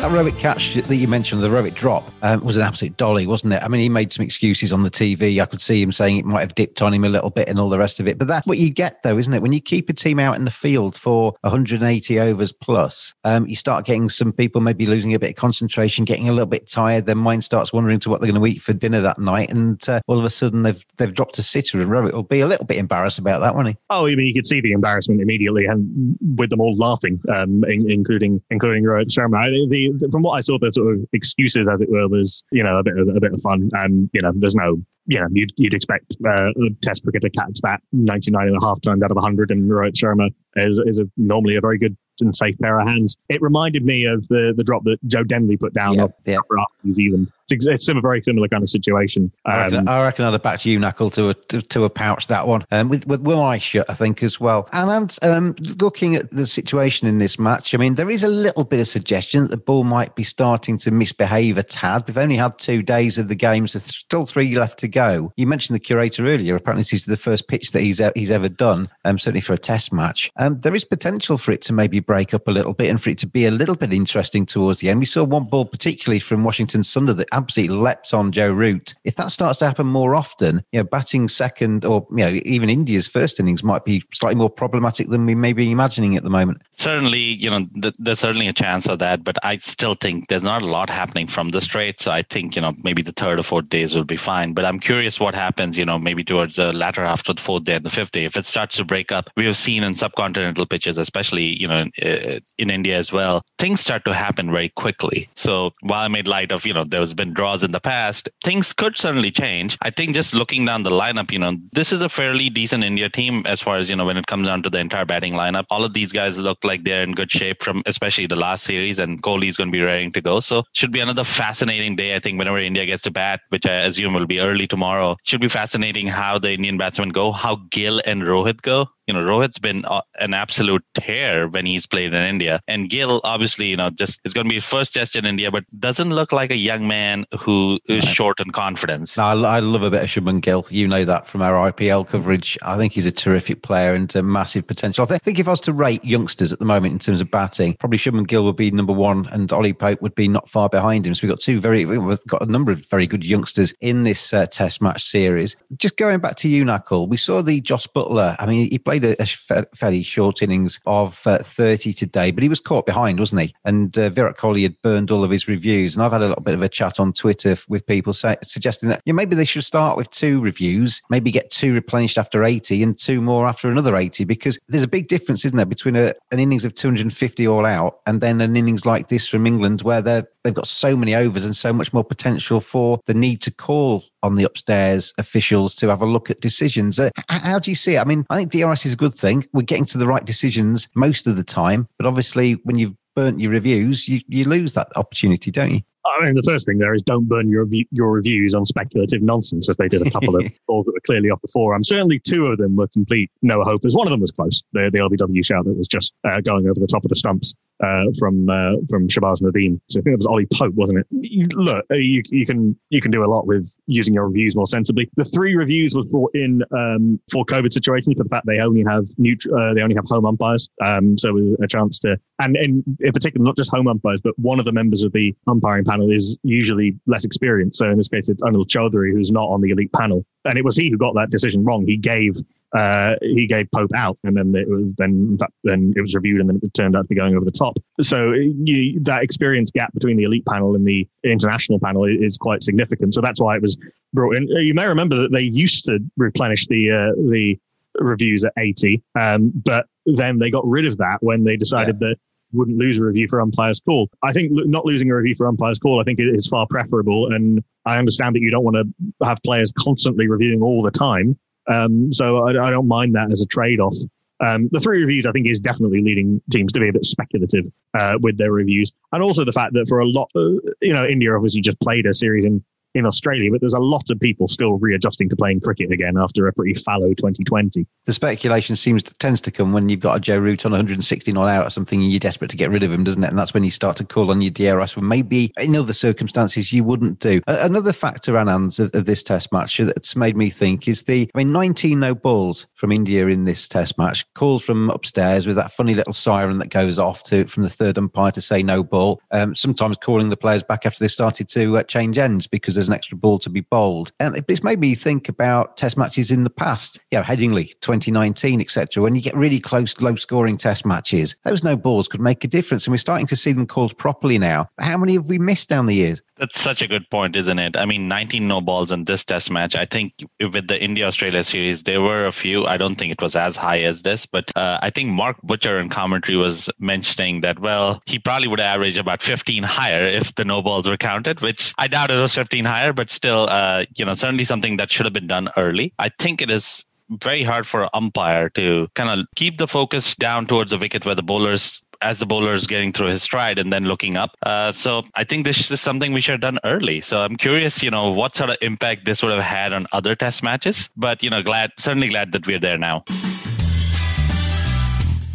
That 0.00 0.12
Rohit 0.12 0.38
catch 0.38 0.76
that 0.76 0.96
you 0.96 1.06
mentioned, 1.06 1.42
the 1.42 1.48
Rohit 1.48 1.74
drop, 1.74 2.10
um, 2.22 2.42
was 2.42 2.56
an 2.56 2.62
absolute 2.62 2.96
dolly, 2.96 3.26
wasn't 3.26 3.52
it? 3.52 3.62
I 3.62 3.68
mean, 3.68 3.82
he 3.82 3.90
made 3.90 4.10
some 4.10 4.24
excuses 4.24 4.72
on 4.72 4.82
the 4.82 4.90
TV. 4.90 5.42
I 5.42 5.44
could 5.44 5.60
see 5.60 5.82
him 5.82 5.92
saying 5.92 6.16
it 6.16 6.24
might 6.24 6.40
have 6.40 6.54
dipped 6.54 6.80
on 6.80 6.94
him 6.94 7.04
a 7.04 7.10
little 7.10 7.28
bit 7.28 7.50
and 7.50 7.58
all 7.58 7.68
the 7.68 7.78
rest 7.78 8.00
of 8.00 8.08
it. 8.08 8.16
But 8.16 8.26
that's 8.26 8.46
what 8.46 8.56
you 8.56 8.70
get, 8.70 9.02
though, 9.02 9.18
isn't 9.18 9.34
it? 9.34 9.42
When 9.42 9.52
you 9.52 9.60
keep 9.60 9.90
a 9.90 9.92
team 9.92 10.18
out 10.18 10.36
in 10.36 10.46
the 10.46 10.50
field 10.50 10.96
for 10.96 11.34
180 11.42 12.18
overs 12.18 12.50
plus, 12.50 13.12
um, 13.24 13.46
you 13.46 13.54
start 13.54 13.84
getting 13.84 14.08
some 14.08 14.32
people 14.32 14.62
maybe 14.62 14.86
losing 14.86 15.12
a 15.12 15.18
bit 15.18 15.28
of 15.28 15.36
concentration, 15.36 16.06
getting 16.06 16.30
a 16.30 16.32
little 16.32 16.46
bit 16.46 16.66
tired. 16.66 17.04
Their 17.04 17.14
mind 17.14 17.44
starts 17.44 17.70
wondering 17.70 18.00
to 18.00 18.08
what 18.08 18.22
they're 18.22 18.32
going 18.32 18.42
to 18.42 18.46
eat 18.50 18.62
for 18.62 18.72
dinner 18.72 19.02
that 19.02 19.18
night, 19.18 19.50
and 19.50 19.86
uh, 19.86 20.00
all 20.06 20.18
of 20.18 20.24
a 20.24 20.30
sudden 20.30 20.62
they've 20.62 20.82
they've 20.96 21.12
dropped 21.12 21.38
a 21.38 21.42
sitter, 21.42 21.78
and 21.78 21.90
Rohit 21.90 22.14
will 22.14 22.22
be 22.22 22.40
a 22.40 22.46
little 22.46 22.64
bit 22.64 22.78
embarrassed 22.78 23.18
about 23.18 23.40
that, 23.40 23.54
won't 23.54 23.68
he? 23.68 23.76
Oh, 23.90 24.06
I 24.06 24.14
mean, 24.14 24.26
you 24.26 24.32
could 24.32 24.46
see 24.46 24.62
the 24.62 24.72
embarrassment 24.72 25.20
immediately, 25.20 25.66
and 25.66 26.16
with 26.36 26.48
them 26.48 26.62
all 26.62 26.74
laughing, 26.74 27.20
um, 27.28 27.64
in, 27.64 27.90
including 27.90 28.40
including 28.48 28.84
Rohit 28.84 29.10
Sharma. 29.10 29.44
The, 29.68 29.89
from 30.10 30.22
what 30.22 30.32
I 30.32 30.40
saw, 30.40 30.58
the 30.58 30.70
sort 30.70 30.94
of 30.94 31.06
excuses, 31.12 31.66
as 31.72 31.80
it 31.80 31.90
were, 31.90 32.08
was 32.08 32.44
you 32.52 32.62
know 32.62 32.78
a 32.78 32.82
bit 32.82 32.98
of 32.98 33.08
a 33.08 33.20
bit 33.20 33.32
of 33.32 33.40
fun, 33.42 33.70
and 33.74 34.10
you 34.12 34.20
know, 34.20 34.32
there's 34.34 34.54
no 34.54 34.82
you 35.06 35.18
know, 35.18 35.26
you'd, 35.32 35.52
you'd 35.56 35.74
expect 35.74 36.16
uh, 36.24 36.50
a 36.50 36.70
test 36.82 37.02
cricket 37.02 37.22
to 37.22 37.30
catch 37.30 37.60
that 37.62 37.80
99 37.92 38.46
and 38.46 38.56
a 38.56 38.64
half 38.64 38.80
times 38.82 39.02
out 39.02 39.10
of 39.10 39.16
100, 39.16 39.50
and 39.50 39.68
Rohit 39.68 39.94
Sharma 39.94 40.32
is, 40.56 40.78
is 40.86 41.00
a, 41.00 41.04
normally 41.16 41.56
a 41.56 41.60
very 41.60 41.78
good 41.78 41.96
and 42.20 42.36
safe 42.36 42.58
pair 42.58 42.78
of 42.78 42.86
hands. 42.86 43.16
It 43.28 43.40
reminded 43.42 43.84
me 43.84 44.04
of 44.04 44.26
the 44.28 44.52
the 44.56 44.62
drop 44.62 44.84
that 44.84 44.98
Joe 45.06 45.24
Denly 45.24 45.58
put 45.58 45.74
down 45.74 45.94
yeah, 45.94 46.06
yeah. 46.26 46.38
New 46.84 46.94
Zealand. 46.94 47.32
It's, 47.50 47.66
it's 47.66 47.88
a 47.88 47.94
very 48.00 48.22
similar 48.22 48.48
kind 48.48 48.62
of 48.62 48.68
situation. 48.68 49.30
I 49.44 49.62
reckon, 49.62 49.78
Um, 49.80 49.88
I 49.88 50.02
reckon 50.04 50.24
I'd 50.24 50.32
have 50.32 50.42
backed 50.42 50.64
you, 50.66 50.78
Nakul, 50.78 51.12
to 51.14 51.30
a 51.30 51.34
to, 51.34 51.62
to 51.62 51.84
a 51.84 51.90
pouch 51.90 52.26
that 52.28 52.46
one, 52.46 52.64
um, 52.70 52.88
with 52.88 53.06
with 53.06 53.20
one 53.20 53.38
eye 53.38 53.58
shut, 53.58 53.88
I 53.88 53.94
think 53.94 54.22
as 54.22 54.40
well. 54.40 54.68
And, 54.72 55.16
um, 55.22 55.54
looking 55.80 56.16
at 56.16 56.30
the 56.30 56.46
situation 56.46 57.08
in 57.08 57.18
this 57.18 57.38
match, 57.38 57.74
I 57.74 57.78
mean, 57.78 57.94
there 57.94 58.10
is 58.10 58.24
a 58.24 58.28
little 58.28 58.64
bit 58.64 58.80
of 58.80 58.88
suggestion 58.88 59.42
that 59.42 59.50
the 59.50 59.56
ball 59.56 59.84
might 59.84 60.14
be 60.14 60.24
starting 60.24 60.78
to 60.78 60.90
misbehave 60.90 61.58
a 61.58 61.62
tad. 61.62 62.04
We've 62.06 62.18
only 62.18 62.36
had 62.36 62.58
two 62.58 62.82
days 62.82 63.18
of 63.18 63.28
the 63.28 63.34
games, 63.34 63.72
there's 63.72 63.84
still 63.84 64.26
three 64.26 64.54
left 64.56 64.78
to 64.80 64.88
go. 64.88 65.32
You 65.36 65.46
mentioned 65.46 65.74
the 65.74 65.80
curator 65.80 66.26
earlier. 66.26 66.56
Apparently, 66.56 66.82
this 66.82 66.92
is 66.92 67.06
the 67.06 67.16
first 67.16 67.48
pitch 67.48 67.72
that 67.72 67.80
he's 67.82 68.00
e- 68.00 68.10
he's 68.14 68.30
ever 68.30 68.48
done, 68.48 68.88
um, 69.04 69.18
certainly 69.18 69.40
for 69.40 69.54
a 69.54 69.58
test 69.58 69.92
match. 69.92 70.30
Um, 70.36 70.60
there 70.60 70.74
is 70.74 70.84
potential 70.84 71.36
for 71.38 71.52
it 71.52 71.62
to 71.62 71.72
maybe 71.72 72.00
break 72.00 72.34
up 72.34 72.48
a 72.48 72.50
little 72.50 72.74
bit 72.74 72.90
and 72.90 73.00
for 73.02 73.10
it 73.10 73.18
to 73.18 73.26
be 73.26 73.46
a 73.46 73.50
little 73.50 73.76
bit 73.76 73.92
interesting 73.92 74.46
towards 74.46 74.80
the 74.80 74.88
end. 74.90 75.00
We 75.00 75.06
saw 75.06 75.24
one 75.24 75.44
ball, 75.44 75.64
particularly 75.64 76.20
from 76.20 76.44
Washington 76.44 76.82
Sundar, 76.82 77.16
that 77.16 77.28
absolutely 77.40 77.76
leapt 77.76 78.12
on 78.14 78.32
Joe 78.32 78.50
Root. 78.50 78.94
If 79.04 79.16
that 79.16 79.30
starts 79.30 79.58
to 79.58 79.66
happen 79.66 79.86
more 79.86 80.14
often, 80.14 80.64
you 80.72 80.80
know, 80.80 80.84
batting 80.84 81.28
second 81.28 81.84
or 81.84 82.06
you 82.10 82.18
know 82.18 82.40
even 82.44 82.70
India's 82.70 83.06
first 83.06 83.40
innings 83.40 83.62
might 83.62 83.84
be 83.84 84.02
slightly 84.12 84.36
more 84.36 84.50
problematic 84.50 85.08
than 85.08 85.26
we 85.26 85.34
may 85.34 85.52
be 85.52 85.70
imagining 85.70 86.16
at 86.16 86.22
the 86.22 86.30
moment. 86.30 86.62
certainly, 86.72 87.18
you 87.18 87.50
know, 87.50 87.66
th- 87.80 87.94
there's 87.98 88.18
certainly 88.18 88.48
a 88.48 88.52
chance 88.52 88.86
of 88.88 88.98
that, 88.98 89.22
but 89.22 89.36
I 89.44 89.58
still 89.58 89.94
think 89.94 90.28
there's 90.28 90.42
not 90.42 90.62
a 90.62 90.66
lot 90.66 90.88
happening 90.88 91.26
from 91.26 91.50
the 91.50 91.60
straight. 91.60 92.00
So 92.00 92.10
I 92.10 92.22
think, 92.22 92.56
you 92.56 92.62
know, 92.62 92.74
maybe 92.82 93.02
the 93.02 93.12
third 93.12 93.38
or 93.38 93.42
fourth 93.42 93.68
days 93.68 93.94
will 93.94 94.04
be 94.04 94.16
fine. 94.16 94.52
But 94.54 94.64
I'm 94.64 94.80
curious 94.80 95.20
what 95.20 95.34
happens, 95.34 95.76
you 95.76 95.84
know, 95.84 95.98
maybe 95.98 96.24
towards 96.24 96.56
the 96.56 96.72
latter 96.72 97.04
half 97.04 97.28
of 97.28 97.36
the 97.36 97.42
fourth 97.42 97.64
day 97.64 97.74
and 97.74 97.84
the 97.84 97.90
fifth 97.90 98.12
day. 98.12 98.24
If 98.24 98.36
it 98.36 98.46
starts 98.46 98.76
to 98.76 98.84
break 98.84 99.12
up, 99.12 99.30
we 99.36 99.44
have 99.46 99.56
seen 99.56 99.82
in 99.82 99.92
subcontinental 99.92 100.68
pitches, 100.68 100.96
especially, 100.98 101.44
you 101.44 101.68
know, 101.68 101.84
in, 101.84 101.92
uh, 102.02 102.40
in 102.58 102.70
India 102.70 102.96
as 102.96 103.12
well, 103.12 103.42
things 103.58 103.80
start 103.80 104.04
to 104.06 104.14
happen 104.14 104.50
very 104.50 104.70
quickly. 104.70 105.28
So 105.34 105.72
while 105.82 106.00
I 106.00 106.08
made 106.08 106.26
light 106.26 106.52
of, 106.52 106.64
you 106.66 106.72
know, 106.72 106.84
there's 106.84 107.14
been 107.14 107.29
draws 107.34 107.64
in 107.64 107.72
the 107.72 107.80
past, 107.80 108.28
things 108.44 108.72
could 108.72 108.96
suddenly 108.96 109.30
change. 109.30 109.76
I 109.82 109.90
think 109.90 110.14
just 110.14 110.34
looking 110.34 110.64
down 110.64 110.82
the 110.82 110.90
lineup, 110.90 111.30
you 111.30 111.38
know, 111.38 111.56
this 111.72 111.92
is 111.92 112.00
a 112.00 112.08
fairly 112.08 112.50
decent 112.50 112.84
India 112.84 113.08
team 113.08 113.44
as 113.46 113.60
far 113.60 113.76
as, 113.76 113.88
you 113.88 113.96
know, 113.96 114.06
when 114.06 114.16
it 114.16 114.26
comes 114.26 114.48
down 114.48 114.62
to 114.62 114.70
the 114.70 114.78
entire 114.78 115.04
batting 115.04 115.34
lineup. 115.34 115.64
All 115.70 115.84
of 115.84 115.94
these 115.94 116.12
guys 116.12 116.38
look 116.38 116.58
like 116.64 116.84
they're 116.84 117.02
in 117.02 117.12
good 117.12 117.30
shape 117.30 117.62
from 117.62 117.82
especially 117.86 118.26
the 118.26 118.36
last 118.36 118.64
series, 118.64 118.98
and 118.98 119.22
Kohli's 119.22 119.56
going 119.56 119.68
to 119.68 119.72
be 119.72 119.82
raring 119.82 120.12
to 120.12 120.20
go. 120.20 120.40
So 120.40 120.64
should 120.72 120.92
be 120.92 121.00
another 121.00 121.24
fascinating 121.24 121.96
day. 121.96 122.14
I 122.14 122.18
think 122.18 122.38
whenever 122.38 122.58
India 122.58 122.86
gets 122.86 123.02
to 123.02 123.10
bat, 123.10 123.40
which 123.48 123.66
I 123.66 123.74
assume 123.82 124.14
will 124.14 124.26
be 124.26 124.40
early 124.40 124.66
tomorrow, 124.66 125.16
should 125.24 125.40
be 125.40 125.48
fascinating 125.48 126.06
how 126.06 126.38
the 126.38 126.52
Indian 126.52 126.78
batsmen 126.78 127.10
go, 127.10 127.32
how 127.32 127.56
Gill 127.70 128.00
and 128.06 128.22
Rohit 128.22 128.62
go. 128.62 128.88
You 129.10 129.14
know, 129.14 129.28
Rohit's 129.28 129.58
been 129.58 129.84
uh, 129.86 130.02
an 130.20 130.34
absolute 130.34 130.84
tear 130.94 131.48
when 131.48 131.66
he's 131.66 131.84
played 131.84 132.14
in 132.14 132.22
India, 132.22 132.60
and 132.68 132.88
Gill 132.88 133.20
obviously, 133.24 133.66
you 133.66 133.76
know, 133.76 133.90
just 133.90 134.20
is 134.24 134.32
going 134.32 134.44
to 134.46 134.48
be 134.48 134.60
first 134.60 134.94
test 134.94 135.16
in 135.16 135.26
India, 135.26 135.50
but 135.50 135.64
doesn't 135.80 136.10
look 136.10 136.30
like 136.30 136.52
a 136.52 136.56
young 136.56 136.86
man 136.86 137.24
who 137.36 137.80
is 137.88 138.04
short 138.04 138.38
in 138.38 138.52
confidence. 138.52 139.16
No, 139.16 139.24
I, 139.24 139.56
I 139.56 139.58
love 139.58 139.82
a 139.82 139.90
bit 139.90 140.04
of 140.04 140.08
Shubman 140.08 140.40
Gill. 140.40 140.64
You 140.70 140.86
know 140.86 141.04
that 141.04 141.26
from 141.26 141.42
our 141.42 141.72
IPL 141.72 142.06
coverage. 142.06 142.56
I 142.62 142.76
think 142.76 142.92
he's 142.92 143.04
a 143.04 143.10
terrific 143.10 143.64
player 143.64 143.94
and 143.94 144.14
a 144.14 144.22
massive 144.22 144.64
potential. 144.64 145.02
I 145.02 145.06
thi- 145.06 145.18
think 145.18 145.40
if 145.40 145.48
I 145.48 145.50
was 145.50 145.60
to 145.62 145.72
rate 145.72 146.04
youngsters 146.04 146.52
at 146.52 146.60
the 146.60 146.64
moment 146.64 146.92
in 146.92 147.00
terms 147.00 147.20
of 147.20 147.32
batting, 147.32 147.74
probably 147.80 147.98
Shubman 147.98 148.28
Gill 148.28 148.44
would 148.44 148.54
be 148.54 148.70
number 148.70 148.92
one 148.92 149.26
and 149.32 149.52
Ollie 149.52 149.72
Pope 149.72 150.00
would 150.02 150.14
be 150.14 150.28
not 150.28 150.48
far 150.48 150.68
behind 150.68 151.04
him. 151.04 151.16
So 151.16 151.26
we've 151.26 151.32
got 151.32 151.40
two 151.40 151.58
very, 151.60 151.84
we've 151.84 152.24
got 152.28 152.42
a 152.42 152.46
number 152.46 152.70
of 152.70 152.88
very 152.88 153.08
good 153.08 153.26
youngsters 153.26 153.74
in 153.80 154.04
this 154.04 154.32
uh, 154.32 154.46
test 154.46 154.80
match 154.80 155.02
series. 155.02 155.56
Just 155.78 155.96
going 155.96 156.20
back 156.20 156.36
to 156.36 156.48
you, 156.48 156.64
Nakul, 156.64 157.08
we 157.08 157.16
saw 157.16 157.42
the 157.42 157.60
Jos 157.60 157.88
Buttler. 157.88 158.36
I 158.38 158.46
mean, 158.46 158.70
he 158.70 158.78
played 158.78 158.99
a, 159.04 159.16
a 159.20 159.66
fairly 159.74 160.02
short 160.02 160.42
innings 160.42 160.80
of 160.86 161.20
uh, 161.26 161.38
30 161.38 161.92
today, 161.92 162.30
but 162.30 162.42
he 162.42 162.48
was 162.48 162.60
caught 162.60 162.86
behind, 162.86 163.18
wasn't 163.18 163.40
he? 163.40 163.54
And 163.64 163.96
uh, 163.98 164.10
Virat 164.10 164.36
Kohli 164.36 164.62
had 164.62 164.80
burned 164.82 165.10
all 165.10 165.24
of 165.24 165.30
his 165.30 165.48
reviews. 165.48 165.94
And 165.94 166.02
I've 166.02 166.12
had 166.12 166.22
a 166.22 166.28
little 166.28 166.42
bit 166.42 166.54
of 166.54 166.62
a 166.62 166.68
chat 166.68 167.00
on 167.00 167.12
Twitter 167.12 167.56
with 167.68 167.86
people 167.86 168.12
say, 168.12 168.36
suggesting 168.42 168.88
that 168.88 169.02
yeah, 169.04 169.12
maybe 169.12 169.36
they 169.36 169.44
should 169.44 169.64
start 169.64 169.96
with 169.96 170.10
two 170.10 170.40
reviews, 170.40 171.00
maybe 171.10 171.30
get 171.30 171.50
two 171.50 171.72
replenished 171.72 172.18
after 172.18 172.44
80 172.44 172.82
and 172.82 172.98
two 172.98 173.20
more 173.20 173.46
after 173.46 173.70
another 173.70 173.96
80, 173.96 174.24
because 174.24 174.58
there's 174.68 174.82
a 174.82 174.88
big 174.88 175.08
difference, 175.08 175.44
isn't 175.44 175.56
there, 175.56 175.66
between 175.66 175.96
a, 175.96 176.14
an 176.30 176.38
innings 176.38 176.64
of 176.64 176.74
250 176.74 177.46
all 177.46 177.66
out 177.66 178.00
and 178.06 178.20
then 178.20 178.40
an 178.40 178.56
innings 178.56 178.86
like 178.86 179.08
this 179.08 179.26
from 179.26 179.46
England 179.46 179.82
where 179.82 180.02
they're, 180.02 180.28
they've 180.44 180.54
got 180.54 180.66
so 180.66 180.96
many 180.96 181.14
overs 181.14 181.44
and 181.44 181.56
so 181.56 181.72
much 181.72 181.92
more 181.92 182.04
potential 182.04 182.60
for 182.60 183.00
the 183.06 183.14
need 183.14 183.42
to 183.42 183.50
call 183.50 184.04
on 184.22 184.34
the 184.34 184.44
upstairs 184.44 185.14
officials 185.18 185.74
to 185.76 185.88
have 185.88 186.02
a 186.02 186.06
look 186.06 186.30
at 186.30 186.40
decisions. 186.40 186.98
Uh, 186.98 187.10
how 187.28 187.58
do 187.58 187.70
you 187.70 187.74
see 187.74 187.94
it? 187.94 188.00
I 188.00 188.04
mean, 188.04 188.26
I 188.30 188.36
think 188.36 188.52
DRS 188.52 188.84
is 188.90 188.94
a 188.94 188.98
good 188.98 189.14
thing. 189.14 189.46
We're 189.52 189.62
getting 189.62 189.86
to 189.86 189.98
the 189.98 190.06
right 190.06 190.24
decisions 190.24 190.88
most 190.94 191.26
of 191.26 191.36
the 191.36 191.44
time, 191.44 191.88
but 191.96 192.06
obviously 192.06 192.54
when 192.64 192.78
you've 192.78 192.94
burnt 193.14 193.40
your 193.40 193.52
reviews, 193.52 194.08
you, 194.08 194.20
you 194.28 194.44
lose 194.44 194.74
that 194.74 194.88
opportunity, 194.96 195.50
don't 195.50 195.74
you? 195.74 195.80
I 196.04 196.24
mean, 196.24 196.34
the 196.34 196.42
first 196.42 196.66
thing 196.66 196.78
there 196.78 196.94
is 196.94 197.02
don't 197.02 197.28
burn 197.28 197.50
your 197.50 197.66
your 197.90 198.10
reviews 198.10 198.54
on 198.54 198.64
speculative 198.64 199.20
nonsense, 199.22 199.68
as 199.68 199.76
they 199.76 199.86
did 199.86 200.04
a 200.06 200.10
couple 200.10 200.34
of 200.34 200.50
balls 200.66 200.86
that 200.86 200.92
were 200.92 201.00
clearly 201.00 201.28
off 201.28 201.42
the 201.42 201.48
forearm. 201.48 201.84
Certainly, 201.84 202.20
two 202.20 202.46
of 202.46 202.56
them 202.56 202.76
were 202.76 202.88
complete 202.88 203.30
no 203.42 203.62
hopers. 203.62 203.94
One 203.94 204.06
of 204.06 204.10
them 204.10 204.20
was 204.20 204.30
close. 204.30 204.62
The, 204.72 204.90
the 204.90 204.98
LBW 204.98 205.44
shout 205.44 205.66
that 205.66 205.76
was 205.76 205.86
just 205.86 206.14
uh, 206.24 206.40
going 206.40 206.66
over 206.68 206.80
the 206.80 206.86
top 206.86 207.04
of 207.04 207.10
the 207.10 207.16
stumps 207.16 207.54
uh, 207.82 208.04
from 208.18 208.48
uh, 208.48 208.72
from 208.88 209.08
Shahbaz 209.08 209.40
Nadeem. 209.40 209.80
So 209.88 210.00
I 210.00 210.02
think 210.02 210.14
it 210.14 210.18
was 210.18 210.26
Ollie 210.26 210.46
Pope, 210.52 210.74
wasn't 210.74 210.98
it? 211.00 211.54
Look, 211.54 211.84
uh, 211.90 211.94
you 211.94 212.22
you 212.30 212.46
can 212.46 212.76
you 212.90 213.00
can 213.00 213.10
do 213.10 213.24
a 213.24 213.26
lot 213.26 213.46
with 213.46 213.70
using 213.86 214.14
your 214.14 214.26
reviews 214.26 214.54
more 214.54 214.66
sensibly. 214.66 215.10
The 215.16 215.24
three 215.24 215.54
reviews 215.54 215.94
was 215.94 216.06
brought 216.06 216.34
in 216.34 216.62
um, 216.72 217.20
for 217.30 217.44
COVID 217.44 217.72
situations 217.72 218.16
for 218.16 218.24
the 218.24 218.28
fact 218.28 218.46
they 218.46 218.60
only 218.60 218.84
have 218.86 219.04
neut- 219.18 219.46
uh, 219.46 219.74
they 219.74 219.82
only 219.82 219.94
have 219.94 220.04
home 220.06 220.26
umpires. 220.26 220.68
Um, 220.82 221.16
so 221.16 221.56
a 221.62 221.66
chance 221.66 221.98
to 222.00 222.18
and 222.38 222.56
in, 222.56 222.84
in 223.00 223.12
particular 223.12 223.44
not 223.44 223.56
just 223.56 223.70
home 223.70 223.88
umpires, 223.88 224.20
but 224.20 224.38
one 224.38 224.58
of 224.58 224.64
the 224.64 224.72
members 224.72 225.02
of 225.02 225.12
the 225.12 225.34
umpiring 225.46 225.84
panel 225.84 226.10
is 226.10 226.36
usually 226.42 226.98
less 227.06 227.24
experienced. 227.24 227.78
So 227.78 227.90
in 227.90 227.96
this 227.96 228.08
case, 228.08 228.28
it's 228.28 228.42
Anil 228.42 228.66
Chaudhary 228.66 229.12
who's 229.12 229.30
not 229.30 229.44
on 229.44 229.60
the 229.60 229.70
elite 229.70 229.92
panel, 229.92 230.24
and 230.44 230.58
it 230.58 230.64
was 230.64 230.76
he 230.76 230.90
who 230.90 230.98
got 230.98 231.14
that 231.14 231.30
decision 231.30 231.64
wrong. 231.64 231.86
He 231.86 231.96
gave 231.96 232.34
uh, 232.76 233.16
he 233.22 233.46
gave 233.46 233.68
Pope 233.74 233.90
out, 233.96 234.18
and 234.24 234.36
then 234.36 234.54
it 234.54 234.68
was 234.68 234.84
then 234.96 235.28
in 235.30 235.38
fact, 235.38 235.52
then 235.64 235.92
it 235.96 236.00
was 236.00 236.14
reviewed, 236.14 236.40
and 236.40 236.48
then 236.48 236.60
it 236.62 236.74
turned 236.74 236.96
out 236.96 237.02
to 237.02 237.08
be 237.08 237.14
going 237.14 237.34
over 237.34 237.44
the 237.44 237.50
top. 237.50 237.76
So 238.00 238.32
you, 238.32 239.00
that 239.00 239.22
experience 239.22 239.70
gap 239.70 239.92
between 239.92 240.16
the 240.16 240.24
elite 240.24 240.46
panel 240.46 240.74
and 240.74 240.86
the 240.86 241.06
international 241.24 241.80
panel 241.80 242.04
is, 242.04 242.38
quite 242.40 242.62
significant. 242.62 243.12
So 243.12 243.20
that's 243.20 243.40
why 243.40 243.56
it 243.56 243.62
was 243.62 243.76
brought 244.14 244.36
in. 244.36 244.48
You 244.48 244.72
may 244.72 244.86
remember 244.86 245.16
that 245.16 245.32
they 245.32 245.42
used 245.42 245.84
to 245.86 245.98
replenish 246.16 246.66
the 246.68 246.90
uh, 246.90 247.20
the 247.30 247.58
reviews 247.98 248.44
at 248.44 248.52
80 248.56 249.02
um, 249.18 249.52
but 249.52 249.86
then 250.06 250.38
they 250.38 250.50
got 250.50 250.64
rid 250.64 250.86
of 250.86 250.96
that 250.98 251.18
when 251.20 251.42
they 251.42 251.56
decided 251.56 251.96
yeah. 252.00 252.10
that 252.10 252.16
wouldn't 252.52 252.78
lose 252.78 252.98
a 252.98 253.04
review 253.04 253.28
for 253.28 253.40
umpire's 253.40 253.80
call. 253.80 254.08
I 254.22 254.32
think 254.32 254.50
not 254.52 254.84
losing 254.84 255.10
a 255.10 255.14
review 255.14 255.34
for 255.36 255.46
umpire's 255.46 255.78
call, 255.78 256.00
I 256.00 256.04
think 256.04 256.18
it 256.18 256.34
is 256.34 256.46
far 256.46 256.66
preferable. 256.68 257.32
And 257.32 257.62
I 257.86 257.98
understand 257.98 258.34
that 258.34 258.40
you 258.40 258.50
don't 258.50 258.64
want 258.64 258.76
to 258.76 259.26
have 259.26 259.38
players 259.44 259.72
constantly 259.78 260.28
reviewing 260.28 260.62
all 260.62 260.82
the 260.82 260.90
time. 260.90 261.38
Um, 261.68 262.12
so 262.12 262.48
I, 262.48 262.66
I, 262.66 262.70
don't 262.70 262.88
mind 262.88 263.14
that 263.14 263.32
as 263.32 263.42
a 263.42 263.46
trade 263.46 263.80
off. 263.80 263.94
Um, 264.40 264.68
the 264.72 264.80
three 264.80 265.00
reviews, 265.00 265.26
I 265.26 265.32
think, 265.32 265.46
is 265.46 265.60
definitely 265.60 266.00
leading 266.00 266.40
teams 266.50 266.72
to 266.72 266.80
be 266.80 266.88
a 266.88 266.92
bit 266.92 267.04
speculative 267.04 267.66
uh, 267.98 268.16
with 268.20 268.38
their 268.38 268.52
reviews, 268.52 268.92
and 269.12 269.22
also 269.22 269.44
the 269.44 269.52
fact 269.52 269.74
that 269.74 269.86
for 269.88 270.00
a 270.00 270.06
lot, 270.06 270.30
uh, 270.34 270.56
you 270.80 270.94
know, 270.94 271.06
India 271.06 271.34
obviously 271.34 271.60
just 271.60 271.78
played 271.80 272.06
a 272.06 272.14
series 272.14 272.44
in 272.44 272.64
in 272.94 273.06
Australia, 273.06 273.50
but 273.50 273.60
there's 273.60 273.74
a 273.74 273.78
lot 273.78 274.10
of 274.10 274.18
people 274.18 274.48
still 274.48 274.78
readjusting 274.78 275.28
to 275.28 275.36
playing 275.36 275.60
cricket 275.60 275.92
again 275.92 276.16
after 276.18 276.46
a 276.46 276.52
pretty 276.52 276.74
fallow 276.74 277.08
2020. 277.14 277.86
The 278.06 278.12
speculation 278.12 278.76
seems 278.76 279.02
to, 279.04 279.14
tends 279.14 279.40
to 279.42 279.50
come 279.50 279.72
when 279.72 279.88
you've 279.88 280.00
got 280.00 280.16
a 280.16 280.20
Joe 280.20 280.38
Root 280.38 280.64
on 280.64 280.72
160 280.72 281.32
not 281.32 281.48
out 281.48 281.66
or 281.66 281.70
something, 281.70 282.00
and 282.00 282.10
you're 282.10 282.18
desperate 282.18 282.50
to 282.50 282.56
get 282.56 282.70
rid 282.70 282.82
of 282.82 282.92
him, 282.92 283.04
doesn't 283.04 283.22
it? 283.22 283.28
And 283.28 283.38
that's 283.38 283.54
when 283.54 283.64
you 283.64 283.70
start 283.70 283.96
to 283.98 284.04
call 284.04 284.30
on 284.30 284.40
your 284.40 284.50
DRS. 284.50 284.96
Well, 284.96 285.04
maybe 285.04 285.52
in 285.58 285.76
other 285.76 285.92
circumstances 285.92 286.72
you 286.72 286.84
wouldn't 286.84 287.20
do. 287.20 287.40
Another 287.46 287.92
factor, 287.92 288.32
Anand, 288.32 288.78
of, 288.80 288.94
of 288.94 289.06
this 289.06 289.22
Test 289.22 289.52
match 289.52 289.76
that's 289.78 290.16
made 290.16 290.36
me 290.36 290.50
think 290.50 290.88
is 290.88 291.02
the, 291.02 291.30
I 291.34 291.38
mean, 291.38 291.52
19 291.52 292.00
no 292.00 292.14
balls 292.14 292.66
from 292.74 292.90
India 292.90 293.26
in 293.28 293.44
this 293.44 293.68
Test 293.68 293.98
match. 293.98 294.24
Calls 294.34 294.64
from 294.64 294.90
upstairs 294.90 295.46
with 295.46 295.56
that 295.56 295.70
funny 295.70 295.94
little 295.94 296.12
siren 296.12 296.58
that 296.58 296.70
goes 296.70 296.98
off 296.98 297.22
to 297.24 297.44
from 297.46 297.62
the 297.62 297.68
third 297.68 297.98
umpire 297.98 298.32
to 298.32 298.40
say 298.40 298.62
no 298.62 298.82
ball. 298.82 299.20
Um, 299.30 299.54
sometimes 299.54 299.96
calling 299.98 300.30
the 300.30 300.36
players 300.36 300.62
back 300.62 300.86
after 300.86 301.02
they 301.02 301.08
started 301.08 301.48
to 301.50 301.78
uh, 301.78 301.82
change 301.84 302.18
ends 302.18 302.46
because 302.46 302.76
there's 302.80 302.88
an 302.88 302.94
extra 302.94 303.18
ball 303.18 303.38
to 303.38 303.50
be 303.50 303.60
bowled. 303.60 304.10
And 304.18 304.42
it's 304.48 304.64
made 304.64 304.80
me 304.80 304.94
think 304.94 305.28
about 305.28 305.76
test 305.76 305.98
matches 305.98 306.30
in 306.30 306.44
the 306.44 306.50
past, 306.50 306.98
you 307.10 307.18
know, 307.18 307.24
Headingley, 307.24 307.78
2019, 307.80 308.60
etc. 308.60 309.02
When 309.02 309.14
you 309.14 309.20
get 309.20 309.36
really 309.36 309.60
close, 309.60 310.00
low 310.00 310.16
scoring 310.16 310.56
test 310.56 310.86
matches, 310.86 311.36
those 311.44 311.62
no 311.62 311.76
balls 311.76 312.08
could 312.08 312.22
make 312.22 312.42
a 312.42 312.48
difference. 312.48 312.86
And 312.86 312.92
we're 312.92 312.98
starting 312.98 313.26
to 313.26 313.36
see 313.36 313.52
them 313.52 313.66
called 313.66 313.98
properly 313.98 314.38
now. 314.38 314.70
How 314.78 314.96
many 314.96 315.12
have 315.14 315.26
we 315.26 315.38
missed 315.38 315.68
down 315.68 315.84
the 315.84 315.94
years? 315.94 316.22
That's 316.38 316.58
such 316.58 316.80
a 316.80 316.88
good 316.88 317.08
point, 317.10 317.36
isn't 317.36 317.58
it? 317.58 317.76
I 317.76 317.84
mean, 317.84 318.08
19 318.08 318.48
no 318.48 318.62
balls 318.62 318.90
in 318.90 319.04
this 319.04 319.24
test 319.24 319.50
match. 319.50 319.76
I 319.76 319.84
think 319.84 320.14
with 320.40 320.68
the 320.68 320.82
India 320.82 321.06
Australia 321.06 321.44
series, 321.44 321.82
there 321.82 322.00
were 322.00 322.24
a 322.24 322.32
few. 322.32 322.64
I 322.64 322.78
don't 322.78 322.96
think 322.96 323.12
it 323.12 323.20
was 323.20 323.36
as 323.36 323.58
high 323.58 323.80
as 323.80 324.00
this, 324.02 324.24
but 324.24 324.50
uh, 324.56 324.78
I 324.80 324.88
think 324.88 325.10
Mark 325.10 325.36
Butcher 325.42 325.78
in 325.78 325.90
commentary 325.90 326.38
was 326.38 326.70
mentioning 326.78 327.42
that, 327.42 327.58
well, 327.58 328.00
he 328.06 328.18
probably 328.18 328.48
would 328.48 328.58
average 328.58 328.96
about 328.96 329.20
15 329.20 329.62
higher 329.62 330.02
if 330.04 330.34
the 330.36 330.46
no 330.46 330.62
balls 330.62 330.88
were 330.88 330.96
counted, 330.96 331.42
which 331.42 331.74
I 331.76 331.88
doubt 331.88 332.10
it 332.10 332.16
was 332.16 332.34
15 332.34 332.64
higher, 332.70 332.92
but 332.92 333.10
still, 333.10 333.48
uh, 333.50 333.84
you 333.96 334.04
know, 334.04 334.14
certainly 334.14 334.44
something 334.44 334.76
that 334.76 334.88
should 334.90 335.04
have 335.04 335.12
been 335.12 335.26
done 335.26 335.48
early. 335.56 335.92
I 335.98 336.08
think 336.08 336.40
it 336.40 336.50
is 336.50 336.84
very 337.10 337.42
hard 337.42 337.66
for 337.66 337.82
an 337.82 337.88
umpire 337.92 338.48
to 338.50 338.86
kind 338.94 339.10
of 339.10 339.26
keep 339.34 339.58
the 339.58 339.66
focus 339.66 340.14
down 340.14 340.46
towards 340.46 340.70
the 340.70 340.78
wicket 340.78 341.04
where 341.04 341.16
the 341.16 341.22
bowlers 341.22 341.82
as 342.02 342.18
the 342.18 342.24
bowler 342.24 342.54
is 342.54 342.66
getting 342.66 342.92
through 342.92 343.08
his 343.08 343.22
stride 343.22 343.58
and 343.58 343.70
then 343.72 343.84
looking 343.84 344.16
up. 344.16 344.34
Uh, 344.42 344.72
so 344.72 345.02
I 345.16 345.24
think 345.24 345.44
this 345.44 345.70
is 345.70 345.82
something 345.82 346.14
we 346.14 346.22
should 346.22 346.32
have 346.32 346.40
done 346.40 346.58
early. 346.64 347.02
So 347.02 347.20
I'm 347.20 347.36
curious, 347.36 347.82
you 347.82 347.90
know, 347.90 348.10
what 348.10 348.34
sort 348.36 348.48
of 348.48 348.56
impact 348.62 349.04
this 349.04 349.22
would 349.22 349.32
have 349.32 349.42
had 349.42 349.74
on 349.74 349.86
other 349.92 350.14
test 350.14 350.42
matches. 350.42 350.88
But, 350.96 351.22
you 351.22 351.28
know, 351.28 351.42
glad, 351.42 351.72
certainly 351.76 352.08
glad 352.08 352.32
that 352.32 352.46
we're 352.46 352.58
there 352.58 352.78
now. 352.78 353.04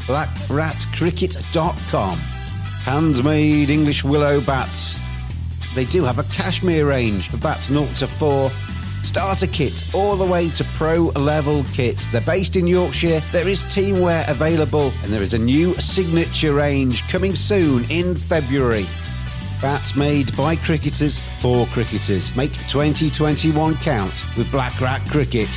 BlackRatCricket.com. 0.08 2.18
Handmade 2.18 3.70
English 3.70 4.04
willow 4.04 4.42
bats 4.42 4.96
they 5.76 5.86
do 5.86 6.04
have 6.04 6.20
a 6.20 6.24
Kashmir 6.24 6.88
range 6.88 7.30
for 7.30 7.38
bats 7.38 7.68
0 7.68 7.86
to 7.96 8.08
4 8.08 8.50
starter 9.04 9.48
kit 9.48 9.84
all 9.94 10.16
the 10.16 10.26
way 10.26 10.50
to 10.50 10.64
pro 10.76 11.04
level 11.16 11.64
kits. 11.74 12.08
They're 12.08 12.22
based 12.22 12.56
in 12.56 12.66
Yorkshire. 12.66 13.22
There 13.32 13.48
is 13.48 13.62
teamwear 13.64 14.28
available 14.30 14.92
and 15.04 15.12
there 15.12 15.22
is 15.22 15.34
a 15.34 15.38
new 15.38 15.76
signature 15.76 16.54
range 16.54 17.08
coming 17.10 17.36
soon 17.36 17.84
in 17.92 18.16
February. 18.16 18.86
Bats 19.62 19.96
made 19.96 20.36
by 20.36 20.56
cricketers 20.56 21.20
for 21.40 21.66
cricketers. 21.68 22.36
Make 22.36 22.54
2021 22.68 23.76
count 23.78 24.26
with 24.38 24.52
Black 24.52 24.80
Rat 24.82 25.02
Cricket. 25.10 25.50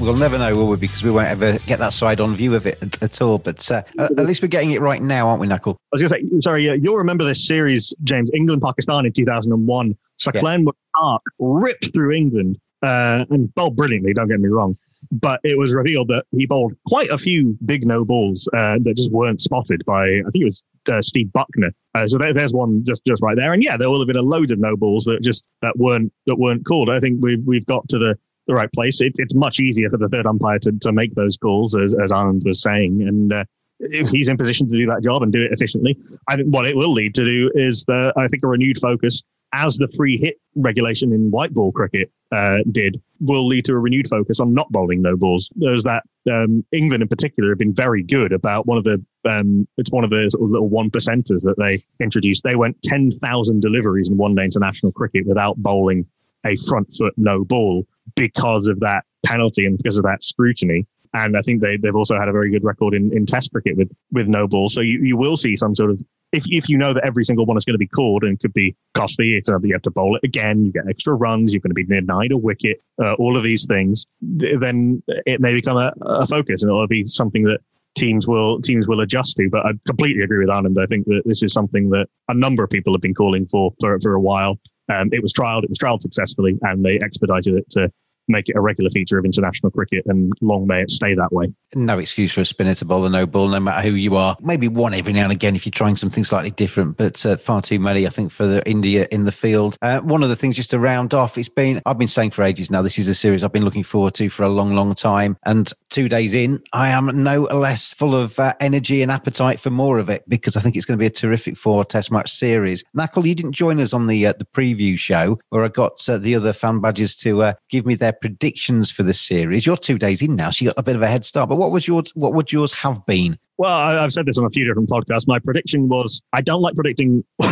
We'll 0.00 0.16
never 0.16 0.38
know, 0.38 0.54
will 0.54 0.68
we? 0.68 0.76
Because 0.76 1.02
we 1.02 1.10
won't 1.10 1.26
ever 1.26 1.58
get 1.66 1.80
that 1.80 1.92
side 1.92 2.20
on 2.20 2.36
view 2.36 2.54
of 2.54 2.66
it 2.66 2.80
at, 2.82 3.02
at 3.02 3.20
all. 3.20 3.38
But 3.38 3.68
uh, 3.70 3.82
at 3.98 4.16
least 4.16 4.42
we're 4.42 4.48
getting 4.48 4.70
it 4.70 4.80
right 4.80 5.02
now, 5.02 5.28
aren't 5.28 5.40
we, 5.40 5.48
Nakul? 5.48 5.74
I 5.74 5.78
was 5.92 6.02
going 6.02 6.22
to 6.22 6.28
say, 6.30 6.40
sorry, 6.40 6.70
uh, 6.70 6.74
you'll 6.74 6.96
remember 6.96 7.24
this 7.24 7.46
series, 7.46 7.92
James, 8.04 8.30
England 8.32 8.62
Pakistan 8.62 9.06
in 9.06 9.12
2001. 9.12 9.96
Saqlain 10.20 10.66
yeah. 11.00 11.16
ripped 11.40 11.92
through 11.92 12.12
England 12.12 12.58
uh, 12.82 13.24
and 13.30 13.52
bowled 13.54 13.76
brilliantly, 13.76 14.12
don't 14.14 14.28
get 14.28 14.40
me 14.40 14.48
wrong. 14.48 14.76
But 15.10 15.40
it 15.42 15.58
was 15.58 15.74
revealed 15.74 16.08
that 16.08 16.24
he 16.30 16.46
bowled 16.46 16.74
quite 16.86 17.10
a 17.10 17.18
few 17.18 17.56
big 17.64 17.86
no 17.86 18.04
balls 18.04 18.48
uh, 18.52 18.78
that 18.82 18.94
just 18.96 19.12
weren't 19.12 19.40
spotted 19.40 19.84
by, 19.84 20.04
I 20.04 20.30
think 20.30 20.42
it 20.42 20.44
was 20.44 20.64
uh, 20.88 21.02
Steve 21.02 21.28
Bucknor. 21.28 21.72
Uh, 21.94 22.06
so 22.06 22.18
there, 22.18 22.34
there's 22.34 22.52
one 22.52 22.84
just 22.84 23.02
just 23.04 23.22
right 23.22 23.36
there. 23.36 23.52
And 23.52 23.62
yeah, 23.62 23.76
there 23.76 23.88
will 23.88 24.00
have 24.00 24.06
been 24.06 24.16
a 24.16 24.22
load 24.22 24.50
of 24.50 24.58
no 24.58 24.76
balls 24.76 25.04
that 25.04 25.22
just 25.22 25.44
that 25.62 25.76
weren't 25.76 26.12
that 26.26 26.36
weren't 26.36 26.66
called. 26.66 26.90
I 26.90 27.00
think 27.00 27.18
we've 27.22 27.44
we've 27.44 27.66
got 27.66 27.88
to 27.90 27.98
the 27.98 28.18
the 28.48 28.54
right 28.54 28.72
place. 28.72 29.00
It, 29.00 29.12
it's 29.16 29.34
much 29.34 29.60
easier 29.60 29.88
for 29.90 29.98
the 29.98 30.08
third 30.08 30.26
umpire 30.26 30.58
to, 30.60 30.72
to 30.72 30.90
make 30.90 31.14
those 31.14 31.36
calls, 31.36 31.76
as, 31.76 31.94
as 31.94 32.10
Anand 32.10 32.44
was 32.44 32.60
saying. 32.60 33.02
And 33.06 33.32
uh, 33.32 33.44
if 33.78 34.08
he's 34.08 34.28
in 34.28 34.36
position 34.36 34.68
to 34.68 34.76
do 34.76 34.86
that 34.86 35.02
job 35.04 35.22
and 35.22 35.32
do 35.32 35.42
it 35.42 35.52
efficiently, 35.52 35.96
I 36.28 36.36
think 36.36 36.48
what 36.48 36.66
it 36.66 36.74
will 36.74 36.92
lead 36.92 37.14
to 37.14 37.24
do 37.24 37.50
is 37.54 37.84
the, 37.84 38.12
I 38.16 38.26
think 38.26 38.42
a 38.42 38.48
renewed 38.48 38.78
focus, 38.80 39.22
as 39.54 39.76
the 39.76 39.88
free 39.96 40.18
hit 40.18 40.40
regulation 40.56 41.12
in 41.12 41.30
white 41.30 41.54
ball 41.54 41.72
cricket 41.72 42.10
uh, 42.32 42.58
did, 42.72 43.00
will 43.20 43.46
lead 43.46 43.64
to 43.66 43.72
a 43.72 43.78
renewed 43.78 44.08
focus 44.08 44.40
on 44.40 44.52
not 44.52 44.70
bowling 44.70 45.00
no 45.00 45.16
balls. 45.16 45.50
There's 45.56 45.84
that 45.84 46.02
um, 46.30 46.64
England 46.72 47.02
in 47.02 47.08
particular 47.08 47.50
have 47.50 47.58
been 47.58 47.74
very 47.74 48.02
good 48.02 48.32
about 48.32 48.66
one 48.66 48.76
of 48.76 48.84
the 48.84 49.02
um, 49.28 49.66
it's 49.78 49.90
one 49.90 50.04
of 50.04 50.10
the 50.10 50.28
sort 50.30 50.44
of 50.44 50.50
little 50.50 50.68
one 50.68 50.90
percenters 50.90 51.42
that 51.42 51.56
they 51.58 51.82
introduced. 52.04 52.44
They 52.44 52.56
went 52.56 52.80
ten 52.82 53.18
thousand 53.22 53.60
deliveries 53.60 54.10
in 54.10 54.18
one 54.18 54.34
day 54.34 54.44
international 54.44 54.92
cricket 54.92 55.26
without 55.26 55.56
bowling 55.56 56.06
a 56.44 56.54
front 56.68 56.88
foot 56.96 57.14
no 57.16 57.44
ball 57.44 57.86
because 58.18 58.66
of 58.66 58.80
that 58.80 59.04
penalty 59.24 59.64
and 59.64 59.78
because 59.78 59.96
of 59.96 60.04
that 60.04 60.22
scrutiny. 60.22 60.86
And 61.14 61.36
I 61.36 61.42
think 61.42 61.62
they, 61.62 61.76
they've 61.76 61.94
also 61.94 62.18
had 62.18 62.28
a 62.28 62.32
very 62.32 62.50
good 62.50 62.64
record 62.64 62.92
in, 62.94 63.16
in 63.16 63.24
test 63.24 63.50
cricket 63.52 63.76
with, 63.76 63.90
with 64.12 64.28
no 64.28 64.46
ball. 64.46 64.68
So 64.68 64.80
you, 64.80 64.98
you 65.02 65.16
will 65.16 65.36
see 65.36 65.56
some 65.56 65.74
sort 65.74 65.90
of, 65.90 65.98
if, 66.32 66.44
if 66.48 66.68
you 66.68 66.76
know 66.76 66.92
that 66.92 67.06
every 67.06 67.24
single 67.24 67.46
one 67.46 67.56
is 67.56 67.64
going 67.64 67.74
to 67.74 67.78
be 67.78 67.86
called 67.86 68.24
and 68.24 68.38
could 68.38 68.52
be 68.52 68.76
costly, 68.94 69.34
it's 69.34 69.48
you 69.48 69.72
have 69.72 69.82
to 69.82 69.90
bowl 69.90 70.16
it 70.16 70.24
again, 70.24 70.66
you 70.66 70.72
get 70.72 70.88
extra 70.88 71.14
runs, 71.14 71.54
you're 71.54 71.62
going 71.62 71.70
to 71.70 71.74
be 71.74 71.84
denied 71.84 72.32
a 72.32 72.36
wicket, 72.36 72.82
uh, 73.02 73.14
all 73.14 73.36
of 73.36 73.42
these 73.42 73.64
things, 73.64 74.04
then 74.20 75.02
it 75.08 75.40
may 75.40 75.54
become 75.54 75.78
a, 75.78 75.92
a 76.02 76.26
focus 76.26 76.62
and 76.62 76.70
it'll 76.70 76.86
be 76.86 77.04
something 77.04 77.44
that 77.44 77.60
teams 77.96 78.26
will 78.26 78.60
teams 78.60 78.86
will 78.86 79.00
adjust 79.00 79.36
to. 79.36 79.48
But 79.50 79.64
I 79.64 79.70
completely 79.86 80.22
agree 80.22 80.38
with 80.38 80.48
Anand. 80.48 80.80
I 80.80 80.86
think 80.86 81.06
that 81.06 81.22
this 81.24 81.42
is 81.42 81.52
something 81.52 81.88
that 81.90 82.06
a 82.28 82.34
number 82.34 82.62
of 82.62 82.70
people 82.70 82.92
have 82.92 83.00
been 83.00 83.14
calling 83.14 83.46
for 83.46 83.72
for, 83.80 83.98
for 84.00 84.14
a 84.14 84.20
while. 84.20 84.58
Um, 84.90 85.08
it 85.12 85.22
was 85.22 85.32
trialed, 85.32 85.64
it 85.64 85.70
was 85.70 85.78
trialed 85.78 86.02
successfully, 86.02 86.58
and 86.62 86.84
they 86.84 86.98
expedited 87.02 87.54
it 87.54 87.68
to 87.70 87.90
make 88.28 88.48
it 88.48 88.56
a 88.56 88.60
regular 88.60 88.90
feature 88.90 89.18
of 89.18 89.24
international 89.24 89.70
cricket, 89.70 90.04
and 90.06 90.32
long 90.40 90.66
may 90.66 90.82
it 90.82 90.90
stay 90.90 91.14
that 91.14 91.32
way. 91.32 91.52
No 91.74 91.98
excuse 91.98 92.32
for 92.32 92.40
a 92.40 92.44
spinner 92.44 92.74
to 92.74 92.84
bowl 92.84 93.04
a 93.06 93.10
no 93.10 93.26
ball, 93.26 93.48
no 93.48 93.60
matter 93.60 93.88
who 93.88 93.94
you 93.94 94.16
are. 94.16 94.36
Maybe 94.40 94.68
one 94.68 94.94
every 94.94 95.12
now 95.12 95.24
and 95.24 95.32
again 95.32 95.56
if 95.56 95.66
you're 95.66 95.70
trying 95.70 95.96
something 95.96 96.24
slightly 96.24 96.50
different, 96.50 96.96
but 96.96 97.24
uh, 97.26 97.36
far 97.36 97.62
too 97.62 97.78
many, 97.78 98.06
I 98.06 98.10
think, 98.10 98.30
for 98.30 98.46
the 98.46 98.66
India 98.68 99.08
in 99.10 99.24
the 99.24 99.32
field. 99.32 99.76
Uh, 99.82 100.00
one 100.00 100.22
of 100.22 100.28
the 100.28 100.36
things 100.36 100.56
just 100.56 100.70
to 100.70 100.78
round 100.78 101.14
off, 101.14 101.36
it's 101.36 101.48
been 101.48 101.82
I've 101.86 101.98
been 101.98 102.08
saying 102.08 102.30
for 102.30 102.42
ages 102.42 102.70
now. 102.70 102.82
This 102.82 102.98
is 102.98 103.08
a 103.08 103.14
series 103.14 103.44
I've 103.44 103.52
been 103.52 103.64
looking 103.64 103.82
forward 103.82 104.14
to 104.14 104.30
for 104.30 104.42
a 104.44 104.48
long, 104.48 104.74
long 104.74 104.94
time, 104.94 105.36
and 105.44 105.72
two 105.90 106.08
days 106.08 106.34
in, 106.34 106.62
I 106.72 106.88
am 106.90 107.22
no 107.22 107.42
less 107.42 107.92
full 107.92 108.14
of 108.14 108.38
uh, 108.38 108.54
energy 108.60 109.02
and 109.02 109.10
appetite 109.10 109.60
for 109.60 109.70
more 109.70 109.98
of 109.98 110.08
it 110.08 110.24
because 110.28 110.56
I 110.56 110.60
think 110.60 110.76
it's 110.76 110.84
going 110.84 110.98
to 110.98 111.02
be 111.02 111.06
a 111.06 111.10
terrific 111.10 111.56
four 111.56 111.84
Test 111.84 112.10
match 112.10 112.30
series. 112.30 112.84
Nakul, 112.96 113.26
you 113.26 113.34
didn't 113.34 113.52
join 113.52 113.80
us 113.80 113.92
on 113.92 114.06
the 114.06 114.26
uh, 114.26 114.34
the 114.38 114.44
preview 114.44 114.98
show 114.98 115.38
where 115.48 115.64
I 115.64 115.68
got 115.68 116.06
uh, 116.08 116.18
the 116.18 116.34
other 116.34 116.52
fan 116.52 116.80
badges 116.80 117.16
to 117.16 117.42
uh, 117.42 117.52
give 117.70 117.86
me 117.86 117.94
their 117.94 118.12
predictions 118.20 118.90
for 118.90 119.02
the 119.02 119.14
series. 119.14 119.66
You're 119.66 119.76
two 119.76 119.98
days 119.98 120.22
in 120.22 120.36
now, 120.36 120.50
so 120.50 120.64
you 120.64 120.70
got 120.70 120.78
a 120.78 120.82
bit 120.82 120.96
of 120.96 121.02
a 121.02 121.06
head 121.06 121.24
start. 121.24 121.48
But 121.48 121.56
what 121.56 121.70
was 121.70 121.86
yours? 121.86 122.10
What 122.14 122.34
would 122.34 122.52
yours 122.52 122.72
have 122.72 123.04
been? 123.06 123.38
Well, 123.58 123.72
I, 123.72 124.00
have 124.00 124.12
said 124.12 124.26
this 124.26 124.38
on 124.38 124.44
a 124.44 124.50
few 124.50 124.64
different 124.64 124.88
podcasts. 124.88 125.26
My 125.26 125.40
prediction 125.40 125.88
was 125.88 126.22
I 126.32 126.40
don't 126.42 126.62
like 126.62 126.74
predicting. 126.74 127.24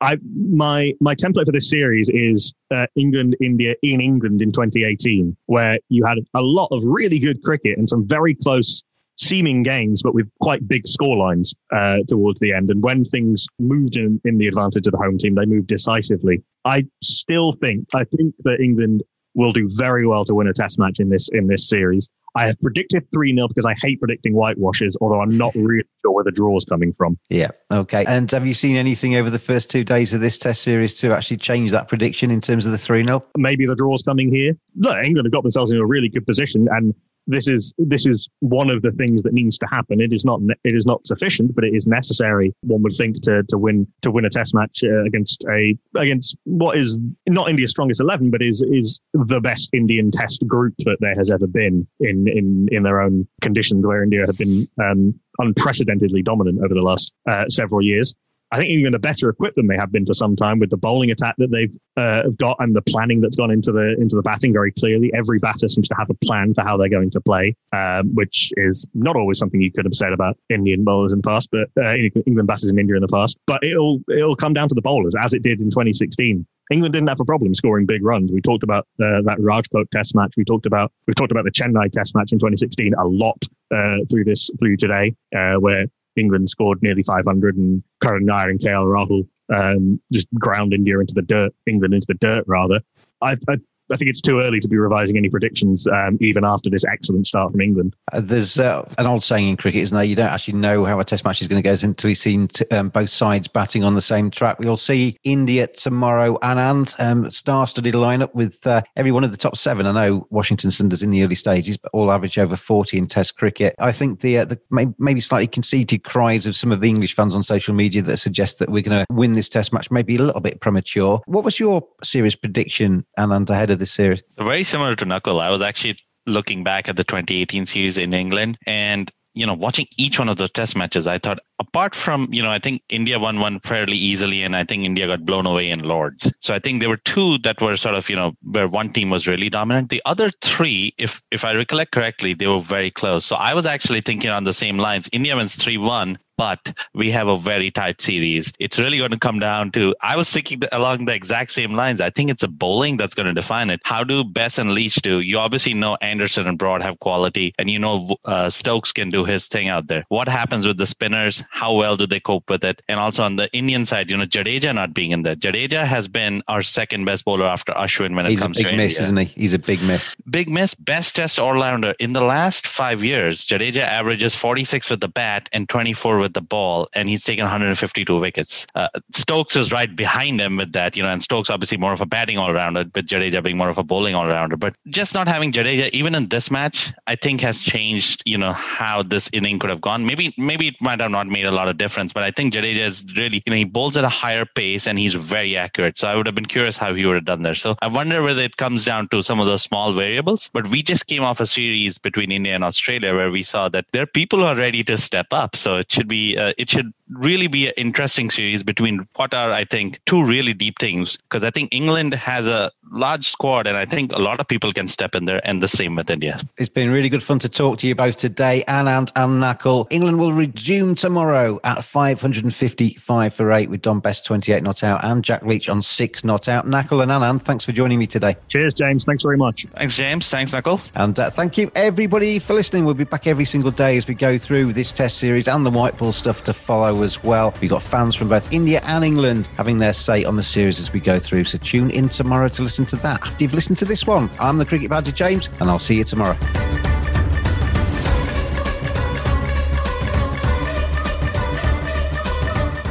I 0.00 0.18
my 0.48 0.92
my 1.00 1.14
template 1.14 1.46
for 1.46 1.52
this 1.52 1.68
series 1.68 2.08
is 2.10 2.54
uh, 2.70 2.86
England 2.94 3.36
India 3.40 3.74
in 3.82 4.00
England 4.00 4.40
in 4.40 4.52
2018, 4.52 5.36
where 5.46 5.78
you 5.88 6.04
had 6.04 6.18
a 6.34 6.42
lot 6.42 6.68
of 6.70 6.82
really 6.84 7.18
good 7.18 7.42
cricket 7.42 7.76
and 7.76 7.88
some 7.88 8.06
very 8.06 8.34
close 8.34 8.84
seeming 9.18 9.64
games, 9.64 10.00
but 10.02 10.14
with 10.14 10.30
quite 10.40 10.66
big 10.68 10.84
scorelines 10.84 11.54
uh, 11.72 11.98
towards 12.06 12.40
the 12.40 12.52
end. 12.52 12.70
And 12.70 12.82
when 12.82 13.04
things 13.04 13.46
moved 13.58 13.96
in, 13.96 14.20
in 14.24 14.38
the 14.38 14.46
advantage 14.46 14.86
of 14.86 14.92
the 14.92 14.98
home 14.98 15.18
team, 15.18 15.34
they 15.34 15.44
moved 15.44 15.66
decisively. 15.66 16.42
I 16.64 16.86
still 17.02 17.54
think 17.60 17.86
I 17.94 18.04
think 18.04 18.34
that 18.44 18.60
England 18.60 19.02
will 19.34 19.52
do 19.52 19.68
very 19.76 20.06
well 20.06 20.24
to 20.24 20.34
win 20.34 20.48
a 20.48 20.52
test 20.52 20.78
match 20.78 20.98
in 20.98 21.08
this 21.08 21.28
in 21.32 21.46
this 21.46 21.68
series. 21.68 22.08
I 22.34 22.46
have 22.46 22.60
predicted 22.60 23.06
3 23.12 23.34
0 23.34 23.48
because 23.48 23.64
I 23.64 23.74
hate 23.74 23.98
predicting 23.98 24.32
whitewashes, 24.34 24.96
although 25.00 25.20
I'm 25.20 25.36
not 25.36 25.54
really 25.54 25.84
sure 26.02 26.12
where 26.12 26.24
the 26.24 26.30
draw 26.30 26.56
is 26.56 26.64
coming 26.64 26.92
from. 26.96 27.18
Yeah. 27.30 27.50
Okay. 27.72 28.04
And 28.06 28.30
have 28.30 28.46
you 28.46 28.54
seen 28.54 28.76
anything 28.76 29.16
over 29.16 29.30
the 29.30 29.38
first 29.38 29.70
two 29.70 29.82
days 29.82 30.14
of 30.14 30.20
this 30.20 30.38
test 30.38 30.62
series 30.62 30.94
to 30.96 31.12
actually 31.12 31.38
change 31.38 31.70
that 31.72 31.88
prediction 31.88 32.30
in 32.30 32.40
terms 32.40 32.66
of 32.66 32.72
the 32.72 32.78
3 32.78 33.04
0? 33.04 33.24
Maybe 33.36 33.66
the 33.66 33.74
draw's 33.74 34.02
coming 34.02 34.32
here. 34.32 34.56
Look, 34.76 35.04
England 35.04 35.26
have 35.26 35.32
got 35.32 35.42
themselves 35.42 35.72
in 35.72 35.78
a 35.78 35.86
really 35.86 36.08
good 36.08 36.26
position. 36.26 36.68
And 36.70 36.94
this 37.28 37.46
is 37.46 37.74
this 37.78 38.06
is 38.06 38.28
one 38.40 38.70
of 38.70 38.82
the 38.82 38.90
things 38.92 39.22
that 39.22 39.34
needs 39.34 39.58
to 39.58 39.66
happen. 39.66 40.00
It 40.00 40.12
is 40.12 40.24
not 40.24 40.40
it 40.64 40.74
is 40.74 40.86
not 40.86 41.06
sufficient, 41.06 41.54
but 41.54 41.62
it 41.62 41.74
is 41.74 41.86
necessary. 41.86 42.52
One 42.62 42.82
would 42.82 42.94
think 42.94 43.20
to 43.22 43.42
to 43.44 43.58
win 43.58 43.86
to 44.02 44.10
win 44.10 44.24
a 44.24 44.30
Test 44.30 44.54
match 44.54 44.80
uh, 44.82 45.04
against 45.04 45.44
a 45.48 45.76
against 45.96 46.36
what 46.44 46.78
is 46.78 46.98
not 47.28 47.50
India's 47.50 47.70
strongest 47.70 48.00
eleven, 48.00 48.30
but 48.30 48.42
is 48.42 48.62
is 48.62 49.00
the 49.12 49.40
best 49.40 49.70
Indian 49.72 50.10
Test 50.10 50.46
group 50.46 50.74
that 50.78 50.96
there 51.00 51.14
has 51.14 51.30
ever 51.30 51.46
been 51.46 51.86
in 52.00 52.26
in 52.26 52.68
in 52.72 52.82
their 52.82 53.00
own 53.00 53.28
conditions, 53.42 53.86
where 53.86 54.02
India 54.02 54.26
have 54.26 54.38
been 54.38 54.66
um, 54.82 55.18
unprecedentedly 55.38 56.22
dominant 56.22 56.60
over 56.64 56.74
the 56.74 56.82
last 56.82 57.12
uh, 57.28 57.46
several 57.48 57.82
years. 57.82 58.14
I 58.50 58.58
think 58.58 58.70
England 58.70 58.94
are 58.94 59.00
better 59.00 59.28
equipped 59.28 59.56
than 59.56 59.66
they 59.66 59.76
have 59.76 59.92
been 59.92 60.06
for 60.06 60.14
some 60.14 60.34
time 60.34 60.58
with 60.58 60.70
the 60.70 60.76
bowling 60.76 61.10
attack 61.10 61.34
that 61.38 61.50
they've 61.50 61.72
uh, 61.96 62.28
got 62.38 62.56
and 62.60 62.74
the 62.74 62.82
planning 62.82 63.20
that's 63.20 63.36
gone 63.36 63.50
into 63.50 63.72
the 63.72 63.96
into 64.00 64.16
the 64.16 64.22
batting 64.22 64.52
very 64.52 64.72
clearly. 64.72 65.12
Every 65.14 65.38
batter 65.38 65.68
seems 65.68 65.88
to 65.88 65.94
have 65.98 66.08
a 66.08 66.14
plan 66.14 66.54
for 66.54 66.62
how 66.62 66.76
they're 66.76 66.88
going 66.88 67.10
to 67.10 67.20
play, 67.20 67.54
um, 67.72 68.14
which 68.14 68.50
is 68.56 68.86
not 68.94 69.16
always 69.16 69.38
something 69.38 69.60
you 69.60 69.72
could 69.72 69.84
have 69.84 69.94
said 69.94 70.12
about 70.12 70.38
Indian 70.48 70.84
bowlers 70.84 71.12
in 71.12 71.20
the 71.20 71.28
past, 71.28 71.50
but 71.52 71.68
uh, 71.82 71.94
England 72.26 72.48
batters 72.48 72.70
in 72.70 72.78
India 72.78 72.96
in 72.96 73.02
the 73.02 73.08
past. 73.08 73.38
But 73.46 73.62
it'll 73.62 74.00
it'll 74.08 74.36
come 74.36 74.54
down 74.54 74.68
to 74.68 74.74
the 74.74 74.82
bowlers 74.82 75.14
as 75.20 75.34
it 75.34 75.42
did 75.42 75.60
in 75.60 75.70
2016. 75.70 76.46
England 76.70 76.92
didn't 76.92 77.08
have 77.08 77.20
a 77.20 77.24
problem 77.24 77.54
scoring 77.54 77.86
big 77.86 78.04
runs. 78.04 78.30
We 78.30 78.40
talked 78.40 78.62
about 78.62 78.86
uh, 79.00 79.22
that 79.24 79.38
Rajkot 79.38 79.90
Test 79.90 80.14
match. 80.14 80.34
We 80.36 80.44
talked 80.44 80.66
about 80.66 80.92
we 81.06 81.14
talked 81.14 81.32
about 81.32 81.44
the 81.44 81.50
Chennai 81.50 81.90
Test 81.92 82.14
match 82.14 82.32
in 82.32 82.38
2016 82.38 82.94
a 82.94 83.06
lot 83.06 83.42
uh, 83.74 83.98
through 84.10 84.24
this 84.24 84.50
through 84.58 84.76
today, 84.76 85.14
uh, 85.36 85.54
where 85.54 85.86
England 86.18 86.50
scored 86.50 86.82
nearly 86.82 87.02
500 87.02 87.56
and 87.56 87.82
Karun 88.02 88.22
Nair 88.22 88.50
and 88.50 88.60
KL 88.60 88.84
Rahul 88.84 89.28
um, 89.54 90.00
just 90.12 90.28
ground 90.34 90.74
India 90.74 90.98
into 90.98 91.14
the 91.14 91.22
dirt, 91.22 91.54
England 91.66 91.94
into 91.94 92.06
the 92.06 92.14
dirt 92.14 92.44
rather. 92.46 92.80
I, 93.22 93.36
I 93.48 93.58
I 93.90 93.96
think 93.96 94.10
it's 94.10 94.20
too 94.20 94.40
early 94.40 94.60
to 94.60 94.68
be 94.68 94.76
revising 94.76 95.16
any 95.16 95.28
predictions, 95.28 95.86
um, 95.86 96.18
even 96.20 96.44
after 96.44 96.70
this 96.70 96.84
excellent 96.84 97.26
start 97.26 97.52
from 97.52 97.60
England. 97.60 97.96
Uh, 98.12 98.20
there's 98.20 98.58
uh, 98.58 98.88
an 98.98 99.06
old 99.06 99.22
saying 99.22 99.48
in 99.48 99.56
cricket, 99.56 99.82
isn't 99.82 99.94
there? 99.94 100.04
You 100.04 100.14
don't 100.14 100.28
actually 100.28 100.58
know 100.58 100.84
how 100.84 101.00
a 101.00 101.04
Test 101.04 101.24
match 101.24 101.40
is 101.40 101.48
going 101.48 101.62
to 101.62 101.66
go 101.66 101.76
until 101.86 102.10
you've 102.10 102.18
seen 102.18 102.48
t- 102.48 102.66
um, 102.70 102.90
both 102.90 103.10
sides 103.10 103.48
batting 103.48 103.84
on 103.84 103.94
the 103.94 104.02
same 104.02 104.30
track. 104.30 104.58
We'll 104.58 104.76
see 104.76 105.16
India 105.24 105.66
tomorrow, 105.66 106.38
Anand, 106.42 106.94
um, 107.00 107.30
star-studded 107.30 107.94
lineup 107.94 108.34
with 108.34 108.66
uh, 108.66 108.82
every 108.96 109.12
one 109.12 109.24
of 109.24 109.30
the 109.30 109.36
top 109.36 109.56
seven. 109.56 109.86
I 109.86 109.92
know 109.92 110.26
Washington 110.30 110.70
Sundar's 110.70 111.02
in 111.02 111.10
the 111.10 111.24
early 111.24 111.34
stages, 111.34 111.76
but 111.76 111.90
all 111.94 112.12
average 112.12 112.38
over 112.38 112.56
40 112.56 112.98
in 112.98 113.06
Test 113.06 113.36
cricket. 113.36 113.74
I 113.78 113.92
think 113.92 114.20
the, 114.20 114.38
uh, 114.38 114.44
the 114.44 114.94
maybe 114.98 115.20
slightly 115.20 115.46
conceited 115.46 116.04
cries 116.04 116.46
of 116.46 116.56
some 116.56 116.72
of 116.72 116.80
the 116.80 116.88
English 116.88 117.14
fans 117.14 117.34
on 117.34 117.42
social 117.42 117.74
media 117.74 118.02
that 118.02 118.18
suggest 118.18 118.58
that 118.58 118.68
we're 118.68 118.82
going 118.82 119.04
to 119.04 119.06
win 119.12 119.34
this 119.34 119.48
Test 119.48 119.72
match 119.72 119.90
may 119.90 120.02
be 120.02 120.16
a 120.16 120.22
little 120.22 120.40
bit 120.40 120.60
premature. 120.60 121.22
What 121.26 121.44
was 121.44 121.58
your 121.58 121.86
series 122.02 122.36
prediction, 122.36 123.06
Anand, 123.18 123.48
ahead 123.50 123.70
of 123.70 123.77
this 123.78 123.92
series? 123.92 124.22
Very 124.38 124.62
similar 124.62 124.96
to 124.96 125.04
Nakul. 125.04 125.40
I 125.40 125.50
was 125.50 125.62
actually 125.62 125.98
looking 126.26 126.62
back 126.62 126.88
at 126.88 126.96
the 126.96 127.04
2018 127.04 127.66
series 127.66 127.96
in 127.98 128.12
England 128.12 128.58
and 128.66 129.10
you 129.34 129.46
know 129.46 129.54
watching 129.54 129.86
each 129.96 130.18
one 130.18 130.28
of 130.28 130.36
those 130.36 130.50
test 130.50 130.76
matches 130.76 131.06
i 131.06 131.16
thought 131.16 131.38
apart 131.58 131.94
from 131.94 132.28
you 132.32 132.42
know 132.42 132.50
i 132.50 132.58
think 132.58 132.82
india 132.88 133.18
won 133.18 133.40
one 133.40 133.58
fairly 133.60 133.96
easily 133.96 134.42
and 134.42 134.56
i 134.56 134.64
think 134.64 134.84
india 134.84 135.06
got 135.06 135.24
blown 135.24 135.46
away 135.46 135.70
in 135.70 135.80
Lord's 135.80 136.32
so 136.40 136.54
i 136.54 136.58
think 136.58 136.80
there 136.80 136.88
were 136.88 137.04
two 137.12 137.38
that 137.38 137.60
were 137.60 137.76
sort 137.76 137.94
of 137.94 138.08
you 138.08 138.16
know 138.16 138.32
where 138.42 138.68
one 138.68 138.90
team 138.90 139.10
was 139.10 139.26
really 139.26 139.48
dominant 139.48 139.90
the 139.90 140.02
other 140.04 140.30
three 140.42 140.94
if 140.98 141.22
if 141.30 141.44
i 141.44 141.52
recollect 141.54 141.92
correctly 141.92 142.34
they 142.34 142.46
were 142.46 142.60
very 142.60 142.90
close 142.90 143.24
so 143.24 143.36
i 143.36 143.54
was 143.54 143.66
actually 143.66 144.00
thinking 144.00 144.30
on 144.30 144.44
the 144.44 144.52
same 144.52 144.78
lines 144.78 145.08
india 145.12 145.36
wins 145.36 145.56
3-1 145.56 146.16
but 146.38 146.72
we 146.94 147.10
have 147.10 147.26
a 147.26 147.36
very 147.36 147.70
tight 147.70 148.00
series. 148.00 148.52
It's 148.58 148.78
really 148.78 148.98
going 148.98 149.10
to 149.10 149.18
come 149.18 149.40
down 149.40 149.72
to, 149.72 149.94
I 150.00 150.16
was 150.16 150.32
thinking 150.32 150.62
along 150.72 151.04
the 151.04 151.14
exact 151.14 151.50
same 151.50 151.72
lines. 151.72 152.00
I 152.00 152.10
think 152.10 152.30
it's 152.30 152.44
a 152.44 152.48
bowling 152.48 152.96
that's 152.96 153.14
going 153.14 153.26
to 153.26 153.34
define 153.34 153.70
it. 153.70 153.80
How 153.84 154.04
do 154.04 154.22
Bess 154.22 154.56
and 154.56 154.72
Leach 154.72 154.94
do? 154.96 155.20
You 155.20 155.38
obviously 155.38 155.74
know 155.74 155.98
Anderson 156.00 156.46
and 156.46 156.56
Broad 156.56 156.80
have 156.82 157.00
quality, 157.00 157.52
and 157.58 157.68
you 157.68 157.78
know 157.78 158.16
uh, 158.24 158.48
Stokes 158.48 158.92
can 158.92 159.10
do 159.10 159.24
his 159.24 159.48
thing 159.48 159.68
out 159.68 159.88
there. 159.88 160.04
What 160.08 160.28
happens 160.28 160.64
with 160.64 160.78
the 160.78 160.86
spinners? 160.86 161.42
How 161.50 161.72
well 161.72 161.96
do 161.96 162.06
they 162.06 162.20
cope 162.20 162.48
with 162.48 162.64
it? 162.64 162.82
And 162.88 163.00
also 163.00 163.22
on 163.24 163.36
the 163.36 163.52
Indian 163.52 163.84
side, 163.84 164.10
you 164.10 164.16
know, 164.16 164.24
Jadeja 164.24 164.74
not 164.74 164.94
being 164.94 165.10
in 165.10 165.22
there. 165.22 165.34
Jadeja 165.34 165.84
has 165.84 166.06
been 166.06 166.42
our 166.48 166.62
second 166.62 167.04
best 167.04 167.24
bowler 167.24 167.46
after 167.46 167.72
Ashwin 167.72 168.14
when 168.14 168.26
He's 168.26 168.38
it 168.38 168.42
comes 168.42 168.56
to 168.58 168.68
India. 168.68 168.86
He's 168.86 168.96
a 168.96 169.00
big 169.00 169.00
miss, 169.00 169.04
isn't 169.04 169.16
he? 169.16 169.24
He's 169.42 169.54
a 169.54 169.58
big 169.58 169.82
miss. 169.82 170.16
Big 170.30 170.50
miss, 170.50 170.74
best 170.74 171.16
test 171.16 171.38
all-rounder. 171.38 171.94
In 171.98 172.12
the 172.12 172.22
last 172.22 172.66
five 172.66 173.02
years, 173.02 173.44
Jadeja 173.44 173.82
averages 173.82 174.34
46 174.34 174.90
with 174.90 175.00
the 175.00 175.08
bat 175.08 175.48
and 175.52 175.68
24 175.68 176.18
with 176.18 176.34
the 176.34 176.40
ball, 176.40 176.88
and 176.94 177.08
he's 177.08 177.24
taken 177.24 177.44
152 177.44 178.20
wickets. 178.20 178.66
Uh, 178.74 178.88
Stokes 179.10 179.56
is 179.56 179.72
right 179.72 179.94
behind 179.94 180.40
him 180.40 180.56
with 180.56 180.72
that, 180.72 180.96
you 180.96 181.02
know, 181.02 181.08
and 181.08 181.22
Stokes 181.22 181.50
obviously 181.50 181.78
more 181.78 181.92
of 181.92 182.00
a 182.00 182.06
batting 182.06 182.38
all-rounder, 182.38 182.84
but 182.84 183.06
Jadeja 183.06 183.42
being 183.42 183.56
more 183.56 183.70
of 183.70 183.78
a 183.78 183.82
bowling 183.82 184.14
all-rounder. 184.14 184.56
But 184.56 184.76
just 184.88 185.14
not 185.14 185.26
having 185.28 185.52
Jadeja, 185.52 185.90
even 185.90 186.14
in 186.14 186.28
this 186.28 186.50
match, 186.50 186.92
I 187.06 187.16
think 187.16 187.40
has 187.40 187.58
changed, 187.58 188.22
you 188.26 188.38
know, 188.38 188.52
how 188.52 189.02
this 189.02 189.28
inning 189.32 189.58
could 189.58 189.70
have 189.70 189.80
gone. 189.80 190.06
Maybe 190.06 190.34
maybe 190.36 190.68
it 190.68 190.80
might 190.80 191.00
have 191.00 191.10
not 191.10 191.26
made 191.26 191.37
a 191.44 191.50
lot 191.50 191.68
of 191.68 191.78
difference, 191.78 192.12
but 192.12 192.22
I 192.22 192.30
think 192.30 192.54
Jadeja 192.54 192.78
is 192.78 193.04
really, 193.16 193.42
you 193.46 193.50
know, 193.50 193.56
he 193.56 193.64
bowls 193.64 193.96
at 193.96 194.04
a 194.04 194.08
higher 194.08 194.44
pace 194.44 194.86
and 194.86 194.98
he's 194.98 195.14
very 195.14 195.56
accurate. 195.56 195.98
So 195.98 196.08
I 196.08 196.14
would 196.14 196.26
have 196.26 196.34
been 196.34 196.46
curious 196.46 196.76
how 196.76 196.94
he 196.94 197.04
would 197.06 197.14
have 197.14 197.24
done 197.24 197.42
there. 197.42 197.54
So 197.54 197.76
I 197.82 197.88
wonder 197.88 198.22
whether 198.22 198.42
it 198.42 198.56
comes 198.56 198.84
down 198.84 199.08
to 199.08 199.22
some 199.22 199.40
of 199.40 199.46
those 199.46 199.62
small 199.62 199.92
variables. 199.92 200.50
But 200.52 200.68
we 200.68 200.82
just 200.82 201.06
came 201.06 201.22
off 201.22 201.40
a 201.40 201.46
series 201.46 201.98
between 201.98 202.32
India 202.32 202.54
and 202.54 202.64
Australia 202.64 203.14
where 203.14 203.30
we 203.30 203.42
saw 203.42 203.68
that 203.68 203.86
there 203.92 204.02
are 204.02 204.06
people 204.06 204.44
are 204.44 204.56
ready 204.56 204.82
to 204.84 204.96
step 204.96 205.26
up. 205.32 205.56
So 205.56 205.76
it 205.76 205.90
should 205.90 206.08
be, 206.08 206.36
uh, 206.36 206.52
it 206.58 206.68
should 206.70 206.92
really 207.10 207.46
be 207.46 207.68
an 207.68 207.74
interesting 207.76 208.30
series 208.30 208.62
between 208.62 209.06
what 209.16 209.34
are, 209.34 209.50
I 209.52 209.64
think, 209.64 210.00
two 210.06 210.24
really 210.24 210.54
deep 210.54 210.78
teams. 210.78 211.16
Because 211.16 211.44
I 211.44 211.50
think 211.50 211.74
England 211.74 212.14
has 212.14 212.46
a 212.46 212.70
large 212.90 213.28
squad, 213.28 213.66
and 213.66 213.76
I 213.76 213.84
think 213.84 214.12
a 214.12 214.18
lot 214.18 214.40
of 214.40 214.48
people 214.48 214.72
can 214.72 214.86
step 214.86 215.14
in 215.14 215.26
there, 215.26 215.46
and 215.46 215.62
the 215.62 215.68
same 215.68 215.94
with 215.94 216.10
India. 216.10 216.40
It's 216.56 216.68
been 216.68 216.90
really 216.90 217.08
good 217.08 217.22
fun 217.22 217.38
to 217.40 217.48
talk 217.48 217.78
to 217.78 217.86
you 217.86 217.94
both 217.94 218.16
today, 218.16 218.64
Anand 218.66 219.12
and 219.16 219.42
Nakul. 219.42 219.86
England 219.90 220.18
will 220.18 220.32
resume 220.32 220.94
tomorrow 220.94 221.27
at 221.34 221.84
555 221.84 223.34
for 223.34 223.52
eight 223.52 223.70
with 223.70 223.82
Dom 223.82 224.00
Bess 224.00 224.20
28 224.20 224.62
not 224.62 224.82
out 224.82 225.04
and 225.04 225.24
Jack 225.24 225.42
Leach 225.42 225.68
on 225.68 225.82
six 225.82 226.24
not 226.24 226.48
out. 226.48 226.66
Nakul 226.66 227.02
and 227.02 227.10
Anand, 227.10 227.42
thanks 227.42 227.64
for 227.64 227.72
joining 227.72 227.98
me 227.98 228.06
today. 228.06 228.36
Cheers, 228.48 228.74
James. 228.74 229.04
Thanks 229.04 229.22
very 229.22 229.36
much. 229.36 229.66
Thanks, 229.74 229.96
James. 229.96 230.28
Thanks, 230.28 230.52
Nakul. 230.52 230.80
And 230.94 231.18
uh, 231.18 231.30
thank 231.30 231.58
you, 231.58 231.70
everybody, 231.74 232.38
for 232.38 232.54
listening. 232.54 232.84
We'll 232.84 232.94
be 232.94 233.04
back 233.04 233.26
every 233.26 233.44
single 233.44 233.70
day 233.70 233.96
as 233.96 234.06
we 234.06 234.14
go 234.14 234.38
through 234.38 234.72
this 234.72 234.92
test 234.92 235.18
series 235.18 235.48
and 235.48 235.64
the 235.64 235.70
white 235.70 235.96
ball 235.98 236.12
stuff 236.12 236.44
to 236.44 236.52
follow 236.52 237.02
as 237.02 237.22
well. 237.22 237.54
We've 237.60 237.70
got 237.70 237.82
fans 237.82 238.14
from 238.14 238.28
both 238.28 238.52
India 238.52 238.80
and 238.84 239.04
England 239.04 239.48
having 239.56 239.78
their 239.78 239.92
say 239.92 240.24
on 240.24 240.36
the 240.36 240.42
series 240.42 240.78
as 240.78 240.92
we 240.92 241.00
go 241.00 241.18
through. 241.18 241.44
So 241.44 241.58
tune 241.58 241.90
in 241.90 242.08
tomorrow 242.08 242.48
to 242.48 242.62
listen 242.62 242.86
to 242.86 242.96
that 242.96 243.22
after 243.22 243.42
you've 243.42 243.54
listened 243.54 243.78
to 243.78 243.84
this 243.84 244.06
one. 244.06 244.30
I'm 244.38 244.58
the 244.58 244.66
Cricket 244.66 244.90
Badger 244.90 245.12
James, 245.12 245.50
and 245.60 245.70
I'll 245.70 245.78
see 245.78 245.96
you 245.96 246.04
tomorrow. 246.04 246.36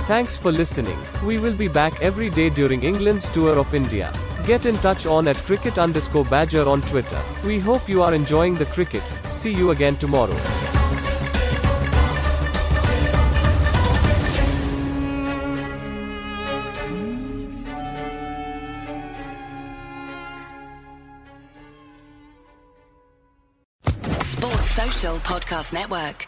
Thanks 0.08 0.38
for 0.38 0.54
listening. 0.54 0.98
We 1.26 1.38
will 1.38 1.54
be 1.54 1.68
back 1.68 2.02
every 2.02 2.30
day 2.30 2.50
during 2.50 2.84
England's 2.84 3.30
tour 3.30 3.60
of 3.60 3.74
India. 3.74 4.14
Get 4.46 4.66
in 4.66 4.78
touch 4.78 5.06
on 5.06 5.28
at 5.28 5.36
cricket 5.36 5.78
underscore 5.78 6.24
badger 6.24 6.66
on 6.66 6.82
Twitter. 6.84 7.22
We 7.44 7.60
hope 7.60 7.90
you 7.90 8.02
are 8.04 8.14
enjoying 8.14 8.56
the 8.56 8.68
cricket. 8.68 9.04
See 9.32 9.52
you 9.52 9.72
again 9.72 9.98
tomorrow. 9.98 10.34
Sports 24.22 24.72
Social 24.72 25.18
Podcast 25.18 25.74
Network. 25.74 26.28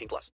18 0.00 0.08
plus. 0.08 0.32